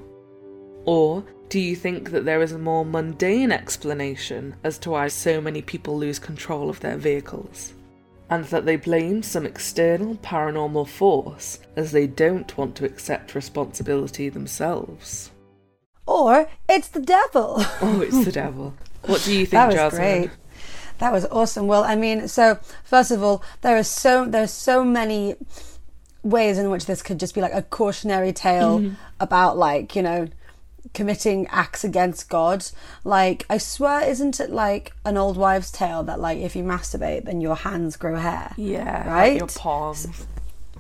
Or 0.85 1.23
do 1.49 1.59
you 1.59 1.75
think 1.75 2.12
that 2.12 2.25
there 2.25 2.41
is 2.41 2.51
a 2.51 2.59
more 2.59 2.85
mundane 2.85 3.51
explanation 3.51 4.55
as 4.63 4.77
to 4.79 4.91
why 4.91 5.07
so 5.07 5.41
many 5.41 5.62
people 5.62 5.97
lose 5.97 6.19
control 6.19 6.69
of 6.69 6.79
their 6.79 6.97
vehicles? 6.97 7.73
And 8.29 8.45
that 8.45 8.65
they 8.65 8.75
blame 8.75 9.23
some 9.23 9.45
external 9.47 10.15
paranormal 10.17 10.88
force 10.88 11.59
as 11.75 11.91
they 11.91 12.05
don't 12.05 12.55
want 12.57 12.75
to 12.75 12.85
accept 12.85 13.33
responsibility 13.33 14.29
themselves? 14.29 15.31
Or 16.05 16.47
it's 16.67 16.89
the 16.89 16.99
devil. 17.01 17.63
Oh, 17.81 18.01
it's 18.01 18.23
the 18.25 18.31
devil. 18.31 18.75
What 19.05 19.23
do 19.23 19.31
you 19.33 19.45
think, 19.47 19.51
that 19.51 19.65
was 19.67 19.75
Jasmine? 19.75 20.01
great. 20.21 20.29
That 20.99 21.12
was 21.13 21.25
awesome. 21.25 21.65
Well, 21.67 21.83
I 21.83 21.95
mean, 21.95 22.27
so 22.27 22.59
first 22.83 23.09
of 23.09 23.23
all, 23.23 23.41
there 23.62 23.77
are 23.77 23.83
so 23.83 24.25
there's 24.25 24.51
so 24.51 24.83
many 24.83 25.35
ways 26.21 26.57
in 26.57 26.69
which 26.69 26.85
this 26.85 27.01
could 27.01 27.19
just 27.19 27.33
be 27.33 27.41
like 27.41 27.53
a 27.53 27.62
cautionary 27.63 28.33
tale 28.33 28.79
Mm-hmm. 28.79 28.93
about 29.19 29.57
like 29.57 29.95
you 29.95 30.01
know 30.01 30.27
committing 30.93 31.47
acts 31.47 31.84
against 31.84 32.30
God. 32.30 32.65
Like 33.04 33.45
I 33.49 33.58
swear, 33.58 34.02
isn't 34.08 34.39
it 34.39 34.49
like 34.49 34.93
an 35.06 35.17
old 35.17 35.38
wives' 35.38 35.71
tale 35.71 36.04
that 36.04 36.19
like 36.19 36.38
if 36.39 36.56
you 36.56 36.63
masturbate, 36.63 37.25
then 37.25 37.41
your 37.41 37.56
hands 37.56 37.95
grow 37.97 38.15
hair? 38.17 38.54
Yeah, 38.58 39.04
like 39.06 39.08
Right? 39.08 39.38
your 39.38 39.47
palms. 39.47 40.08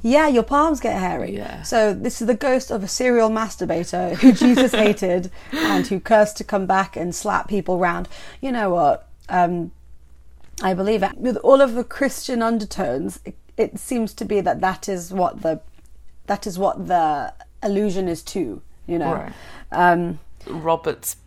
Yeah, 0.01 0.27
your 0.29 0.43
palms 0.43 0.79
get 0.79 0.97
hairy. 0.97 1.35
Yeah. 1.35 1.61
So 1.63 1.93
this 1.93 2.21
is 2.21 2.27
the 2.27 2.33
ghost 2.33 2.71
of 2.71 2.83
a 2.83 2.87
serial 2.87 3.29
masturbator 3.29 4.15
who 4.15 4.31
Jesus 4.45 4.71
hated 4.71 5.29
and 5.51 5.85
who 5.87 5.99
cursed 5.99 6.37
to 6.37 6.43
come 6.45 6.65
back 6.65 6.95
and 6.95 7.13
slap 7.13 7.49
people 7.49 7.77
round. 7.77 8.07
You 8.41 8.51
know 8.53 8.69
what? 8.69 9.07
Um, 9.27 9.71
I 10.63 10.73
believe 10.73 11.03
it. 11.03 11.17
with 11.17 11.35
all 11.37 11.59
of 11.61 11.73
the 11.75 11.83
Christian 11.83 12.41
undertones, 12.41 13.19
it, 13.25 13.35
it 13.57 13.77
seems 13.77 14.13
to 14.15 14.25
be 14.25 14.39
that 14.41 14.61
that 14.61 14.87
is 14.89 15.11
what 15.13 15.41
the 15.41 15.59
that 16.27 16.45
is 16.47 16.57
what 16.59 16.87
the 16.87 17.33
allusion 17.61 18.07
is 18.07 18.21
to. 18.23 18.61
You 18.89 18.99
know. 18.99 19.13
Right. 19.13 19.33
Um, 19.71 20.19
Robert's 20.47 21.17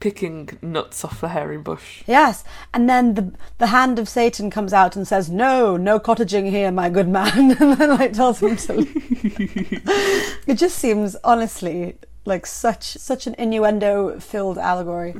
picking 0.00 0.48
nuts 0.60 1.04
off 1.04 1.20
the 1.20 1.28
hairy 1.28 1.58
bush. 1.58 2.02
Yes, 2.08 2.42
and 2.74 2.90
then 2.90 3.14
the 3.14 3.32
the 3.58 3.68
hand 3.68 4.00
of 4.00 4.08
Satan 4.08 4.50
comes 4.50 4.72
out 4.72 4.96
and 4.96 5.06
says, 5.06 5.30
"No, 5.30 5.76
no 5.76 6.00
cottaging 6.00 6.50
here, 6.50 6.72
my 6.72 6.90
good 6.90 7.08
man," 7.08 7.52
and 7.60 7.76
then 7.78 7.90
like 7.90 8.12
tells 8.12 8.42
him 8.42 8.56
to. 8.56 8.72
leave. 8.74 8.90
it 10.46 10.54
just 10.54 10.76
seems, 10.78 11.14
honestly, 11.22 11.96
like 12.24 12.46
such 12.46 12.84
such 12.98 13.28
an 13.28 13.34
innuendo 13.38 14.18
filled 14.18 14.58
allegory. 14.58 15.14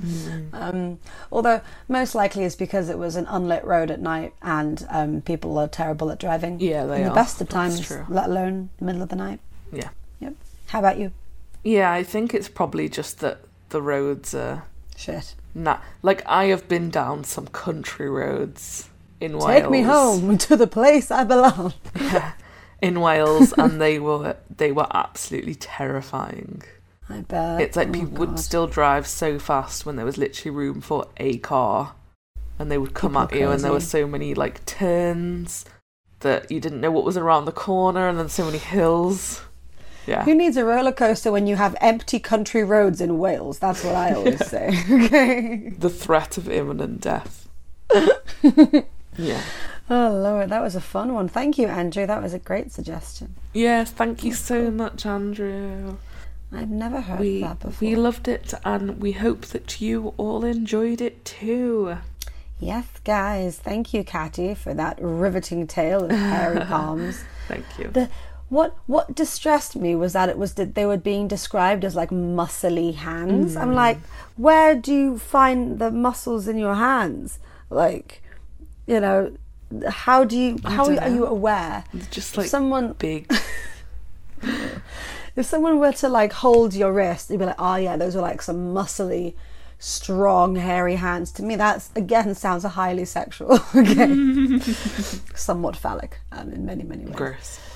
Um, 0.52 0.98
although 1.30 1.60
most 1.88 2.14
likely 2.16 2.44
it's 2.44 2.56
because 2.56 2.88
it 2.88 2.98
was 2.98 3.16
an 3.16 3.26
unlit 3.28 3.64
road 3.64 3.90
at 3.90 4.00
night 4.00 4.34
and 4.42 4.84
um, 4.90 5.20
people 5.20 5.56
are 5.58 5.68
terrible 5.68 6.10
at 6.10 6.18
driving. 6.18 6.58
Yeah, 6.60 6.86
they 6.86 6.98
in 6.98 7.04
the 7.04 7.10
are. 7.10 7.14
best 7.14 7.40
of 7.40 7.48
times, 7.48 7.80
true. 7.80 8.04
let 8.08 8.28
alone 8.28 8.70
the 8.78 8.84
middle 8.84 9.02
of 9.02 9.08
the 9.08 9.16
night. 9.16 9.38
Yeah. 9.72 9.90
Yep. 10.20 10.34
How 10.68 10.78
about 10.80 10.98
you? 10.98 11.12
Yeah, 11.62 11.92
I 11.92 12.02
think 12.02 12.34
it's 12.34 12.48
probably 12.48 12.88
just 12.88 13.20
that 13.20 13.40
the 13.68 13.82
roads 13.82 14.34
are 14.34 14.64
Shit. 14.96 15.34
not 15.54 15.82
like 16.02 16.22
I 16.26 16.46
have 16.46 16.68
been 16.68 16.90
down 16.90 17.24
some 17.24 17.46
country 17.46 18.08
roads 18.10 18.88
in 19.20 19.32
Wales. 19.38 19.46
Take 19.46 19.70
me 19.70 19.82
home 19.82 20.38
to 20.46 20.56
the 20.56 20.66
place 20.66 21.10
I 21.10 21.24
belong. 21.24 21.74
in 22.82 23.00
Wales, 23.00 23.54
and 23.56 23.80
they 23.80 23.98
were 23.98 24.36
they 24.54 24.72
were 24.72 24.88
absolutely 24.92 25.54
terrifying. 25.54 26.62
I 27.08 27.20
bet. 27.20 27.60
It's 27.60 27.76
like 27.76 27.88
Oh, 27.88 27.92
people 27.92 28.18
would 28.18 28.38
still 28.38 28.66
drive 28.66 29.06
so 29.06 29.38
fast 29.38 29.86
when 29.86 29.96
there 29.96 30.04
was 30.04 30.18
literally 30.18 30.54
room 30.56 30.80
for 30.80 31.06
a 31.16 31.38
car, 31.38 31.94
and 32.58 32.70
they 32.70 32.78
would 32.78 32.94
come 32.94 33.12
People 33.12 33.22
at 33.22 33.34
you, 33.34 33.50
and 33.50 33.62
there 33.62 33.72
were 33.72 33.80
so 33.80 34.06
many 34.06 34.34
like 34.34 34.64
turns 34.66 35.64
that 36.20 36.50
you 36.50 36.60
didn't 36.60 36.80
know 36.80 36.90
what 36.90 37.04
was 37.04 37.16
around 37.16 37.44
the 37.44 37.52
corner 37.52 38.08
and 38.08 38.18
then 38.18 38.28
so 38.28 38.44
many 38.44 38.58
hills. 38.58 39.42
Yeah. 40.06 40.24
Who 40.24 40.34
needs 40.34 40.56
a 40.56 40.64
roller 40.64 40.92
coaster 40.92 41.30
when 41.30 41.46
you 41.46 41.56
have 41.56 41.76
empty 41.80 42.18
country 42.18 42.64
roads 42.64 43.00
in 43.00 43.18
Wales? 43.18 43.58
That's 43.58 43.84
what 43.84 43.94
I 43.94 44.12
always 44.14 44.44
say. 44.46 44.70
Okay. 44.90 45.72
The 45.78 45.90
threat 45.90 46.36
of 46.38 46.48
imminent 46.48 47.00
death. 47.00 47.48
yeah. 49.16 49.42
Oh 49.90 50.10
Lord, 50.10 50.50
that 50.50 50.62
was 50.62 50.74
a 50.74 50.80
fun 50.80 51.12
one. 51.14 51.28
Thank 51.28 51.58
you, 51.58 51.68
Andrew. 51.68 52.06
That 52.06 52.22
was 52.22 52.32
a 52.34 52.38
great 52.38 52.72
suggestion. 52.72 53.34
Yes, 53.52 53.90
thank 53.90 54.24
you 54.24 54.32
so 54.32 54.70
much, 54.70 55.04
Andrew. 55.06 55.96
I've 56.52 56.70
never 56.70 57.00
heard 57.00 57.20
We 57.20 57.40
that 57.40 57.60
before. 57.60 57.88
we 57.88 57.96
loved 57.96 58.28
it 58.28 58.52
and 58.64 59.00
we 59.00 59.12
hope 59.12 59.42
that 59.46 59.80
you 59.80 60.14
all 60.16 60.44
enjoyed 60.44 61.00
it 61.00 61.24
too. 61.24 61.96
Yes, 62.60 62.86
guys. 63.04 63.58
Thank 63.58 63.92
you, 63.92 64.04
Catty, 64.04 64.54
for 64.54 64.72
that 64.74 64.98
riveting 65.00 65.66
tale 65.66 66.04
of 66.04 66.10
hairy 66.10 66.60
palms. 66.66 67.24
Thank 67.48 67.64
you. 67.78 67.88
The 67.88 68.08
what 68.52 68.76
what 68.84 69.14
distressed 69.14 69.76
me 69.76 69.94
was 69.94 70.12
that 70.12 70.28
it 70.28 70.36
was 70.36 70.54
that 70.54 70.74
they 70.74 70.84
were 70.84 70.98
being 70.98 71.26
described 71.26 71.86
as 71.86 71.96
like 71.96 72.10
muscly 72.10 72.94
hands. 72.94 73.56
Mm. 73.56 73.62
I'm 73.62 73.74
like, 73.74 73.98
where 74.36 74.74
do 74.74 74.92
you 74.92 75.18
find 75.18 75.78
the 75.78 75.90
muscles 75.90 76.46
in 76.46 76.58
your 76.58 76.74
hands? 76.74 77.38
Like, 77.70 78.22
you 78.86 79.00
know, 79.00 79.34
how 79.88 80.24
do 80.24 80.36
you 80.38 80.58
how 80.64 80.84
don't 80.84 80.98
are 80.98 81.08
you 81.08 81.24
aware? 81.24 81.84
Just 82.10 82.32
If 82.32 82.36
like 82.36 82.46
someone 82.48 82.92
big 82.92 83.26
if 84.42 85.46
someone 85.46 85.78
were 85.78 85.92
to 85.92 86.10
like 86.10 86.34
hold 86.34 86.74
your 86.74 86.92
wrist, 86.92 87.30
you'd 87.30 87.38
be 87.38 87.46
like, 87.46 87.56
oh 87.58 87.76
yeah, 87.76 87.96
those 87.96 88.14
are 88.14 88.20
like 88.20 88.42
some 88.42 88.74
muscly, 88.74 89.32
strong, 89.78 90.56
hairy 90.56 90.96
hands. 90.96 91.32
To 91.32 91.42
me, 91.42 91.56
that's 91.56 91.88
again 91.96 92.34
sounds 92.34 92.66
a 92.66 92.70
highly 92.70 93.06
sexual. 93.06 93.54
okay, 93.74 94.58
somewhat 95.34 95.74
phallic 95.74 96.18
um, 96.32 96.52
in 96.52 96.66
many 96.66 96.84
many 96.84 97.06
ways. 97.06 97.16
gross. 97.16 97.71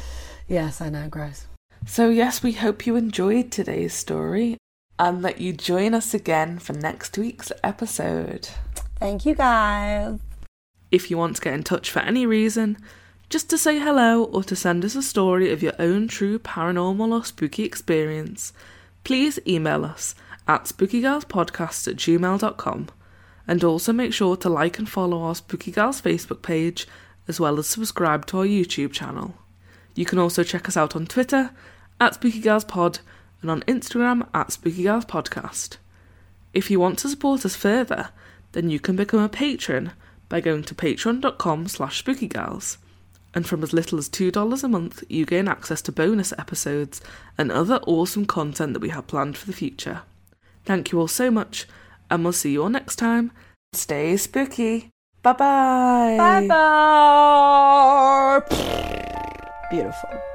Yes, 0.48 0.80
I 0.80 0.88
know, 0.88 1.08
gross. 1.08 1.46
So, 1.86 2.08
yes, 2.08 2.42
we 2.42 2.52
hope 2.52 2.86
you 2.86 2.96
enjoyed 2.96 3.50
today's 3.50 3.94
story 3.94 4.56
and 4.98 5.24
that 5.24 5.40
you 5.40 5.52
join 5.52 5.94
us 5.94 6.14
again 6.14 6.58
for 6.58 6.72
next 6.72 7.18
week's 7.18 7.52
episode. 7.62 8.48
Thank 8.98 9.26
you, 9.26 9.34
guys. 9.34 10.18
If 10.90 11.10
you 11.10 11.18
want 11.18 11.36
to 11.36 11.42
get 11.42 11.54
in 11.54 11.62
touch 11.62 11.90
for 11.90 12.00
any 12.00 12.26
reason, 12.26 12.78
just 13.28 13.50
to 13.50 13.58
say 13.58 13.78
hello 13.78 14.24
or 14.24 14.42
to 14.44 14.56
send 14.56 14.84
us 14.84 14.94
a 14.94 15.02
story 15.02 15.52
of 15.52 15.62
your 15.62 15.74
own 15.78 16.08
true 16.08 16.38
paranormal 16.38 17.12
or 17.12 17.24
spooky 17.24 17.64
experience, 17.64 18.52
please 19.04 19.38
email 19.46 19.84
us 19.84 20.14
at 20.48 20.64
spookygirlspodcast 20.64 21.88
at 21.88 21.96
gmail.com 21.96 22.88
and 23.48 23.64
also 23.64 23.92
make 23.92 24.12
sure 24.12 24.36
to 24.36 24.48
like 24.48 24.78
and 24.78 24.88
follow 24.88 25.22
our 25.22 25.34
Spooky 25.34 25.70
Girls 25.70 26.00
Facebook 26.00 26.42
page 26.42 26.86
as 27.28 27.40
well 27.40 27.58
as 27.58 27.66
subscribe 27.66 28.26
to 28.26 28.38
our 28.38 28.46
YouTube 28.46 28.92
channel. 28.92 29.34
You 29.96 30.04
can 30.04 30.20
also 30.20 30.44
check 30.44 30.68
us 30.68 30.76
out 30.76 30.94
on 30.94 31.06
Twitter 31.06 31.50
at 32.00 32.14
Spooky 32.14 32.38
Girls 32.38 32.64
Pod 32.64 33.00
and 33.42 33.50
on 33.50 33.62
Instagram 33.62 34.28
at 34.32 34.52
Spooky 34.52 34.84
Girls 34.84 35.06
Podcast. 35.06 35.78
If 36.54 36.70
you 36.70 36.78
want 36.78 37.00
to 37.00 37.08
support 37.08 37.44
us 37.44 37.56
further, 37.56 38.10
then 38.52 38.70
you 38.70 38.78
can 38.78 38.94
become 38.94 39.20
a 39.20 39.28
patron 39.28 39.90
by 40.28 40.40
going 40.40 40.62
to 40.64 40.74
patreon.com 40.74 41.68
slash 41.68 42.04
spookygirls. 42.04 42.76
And 43.34 43.46
from 43.46 43.62
as 43.62 43.72
little 43.72 43.98
as 43.98 44.08
$2 44.08 44.64
a 44.64 44.68
month, 44.68 45.02
you 45.08 45.26
gain 45.26 45.48
access 45.48 45.82
to 45.82 45.92
bonus 45.92 46.32
episodes 46.38 47.00
and 47.36 47.50
other 47.50 47.80
awesome 47.86 48.24
content 48.26 48.72
that 48.74 48.80
we 48.80 48.88
have 48.90 49.06
planned 49.06 49.36
for 49.36 49.46
the 49.46 49.52
future. 49.52 50.02
Thank 50.64 50.92
you 50.92 51.00
all 51.00 51.08
so 51.08 51.30
much, 51.30 51.66
and 52.10 52.22
we'll 52.22 52.32
see 52.32 52.52
you 52.52 52.62
all 52.62 52.68
next 52.68 52.96
time. 52.96 53.32
Stay 53.72 54.16
spooky. 54.16 54.90
Bye 55.22 55.32
bye. 55.32 56.16
Beautiful. 59.68 60.25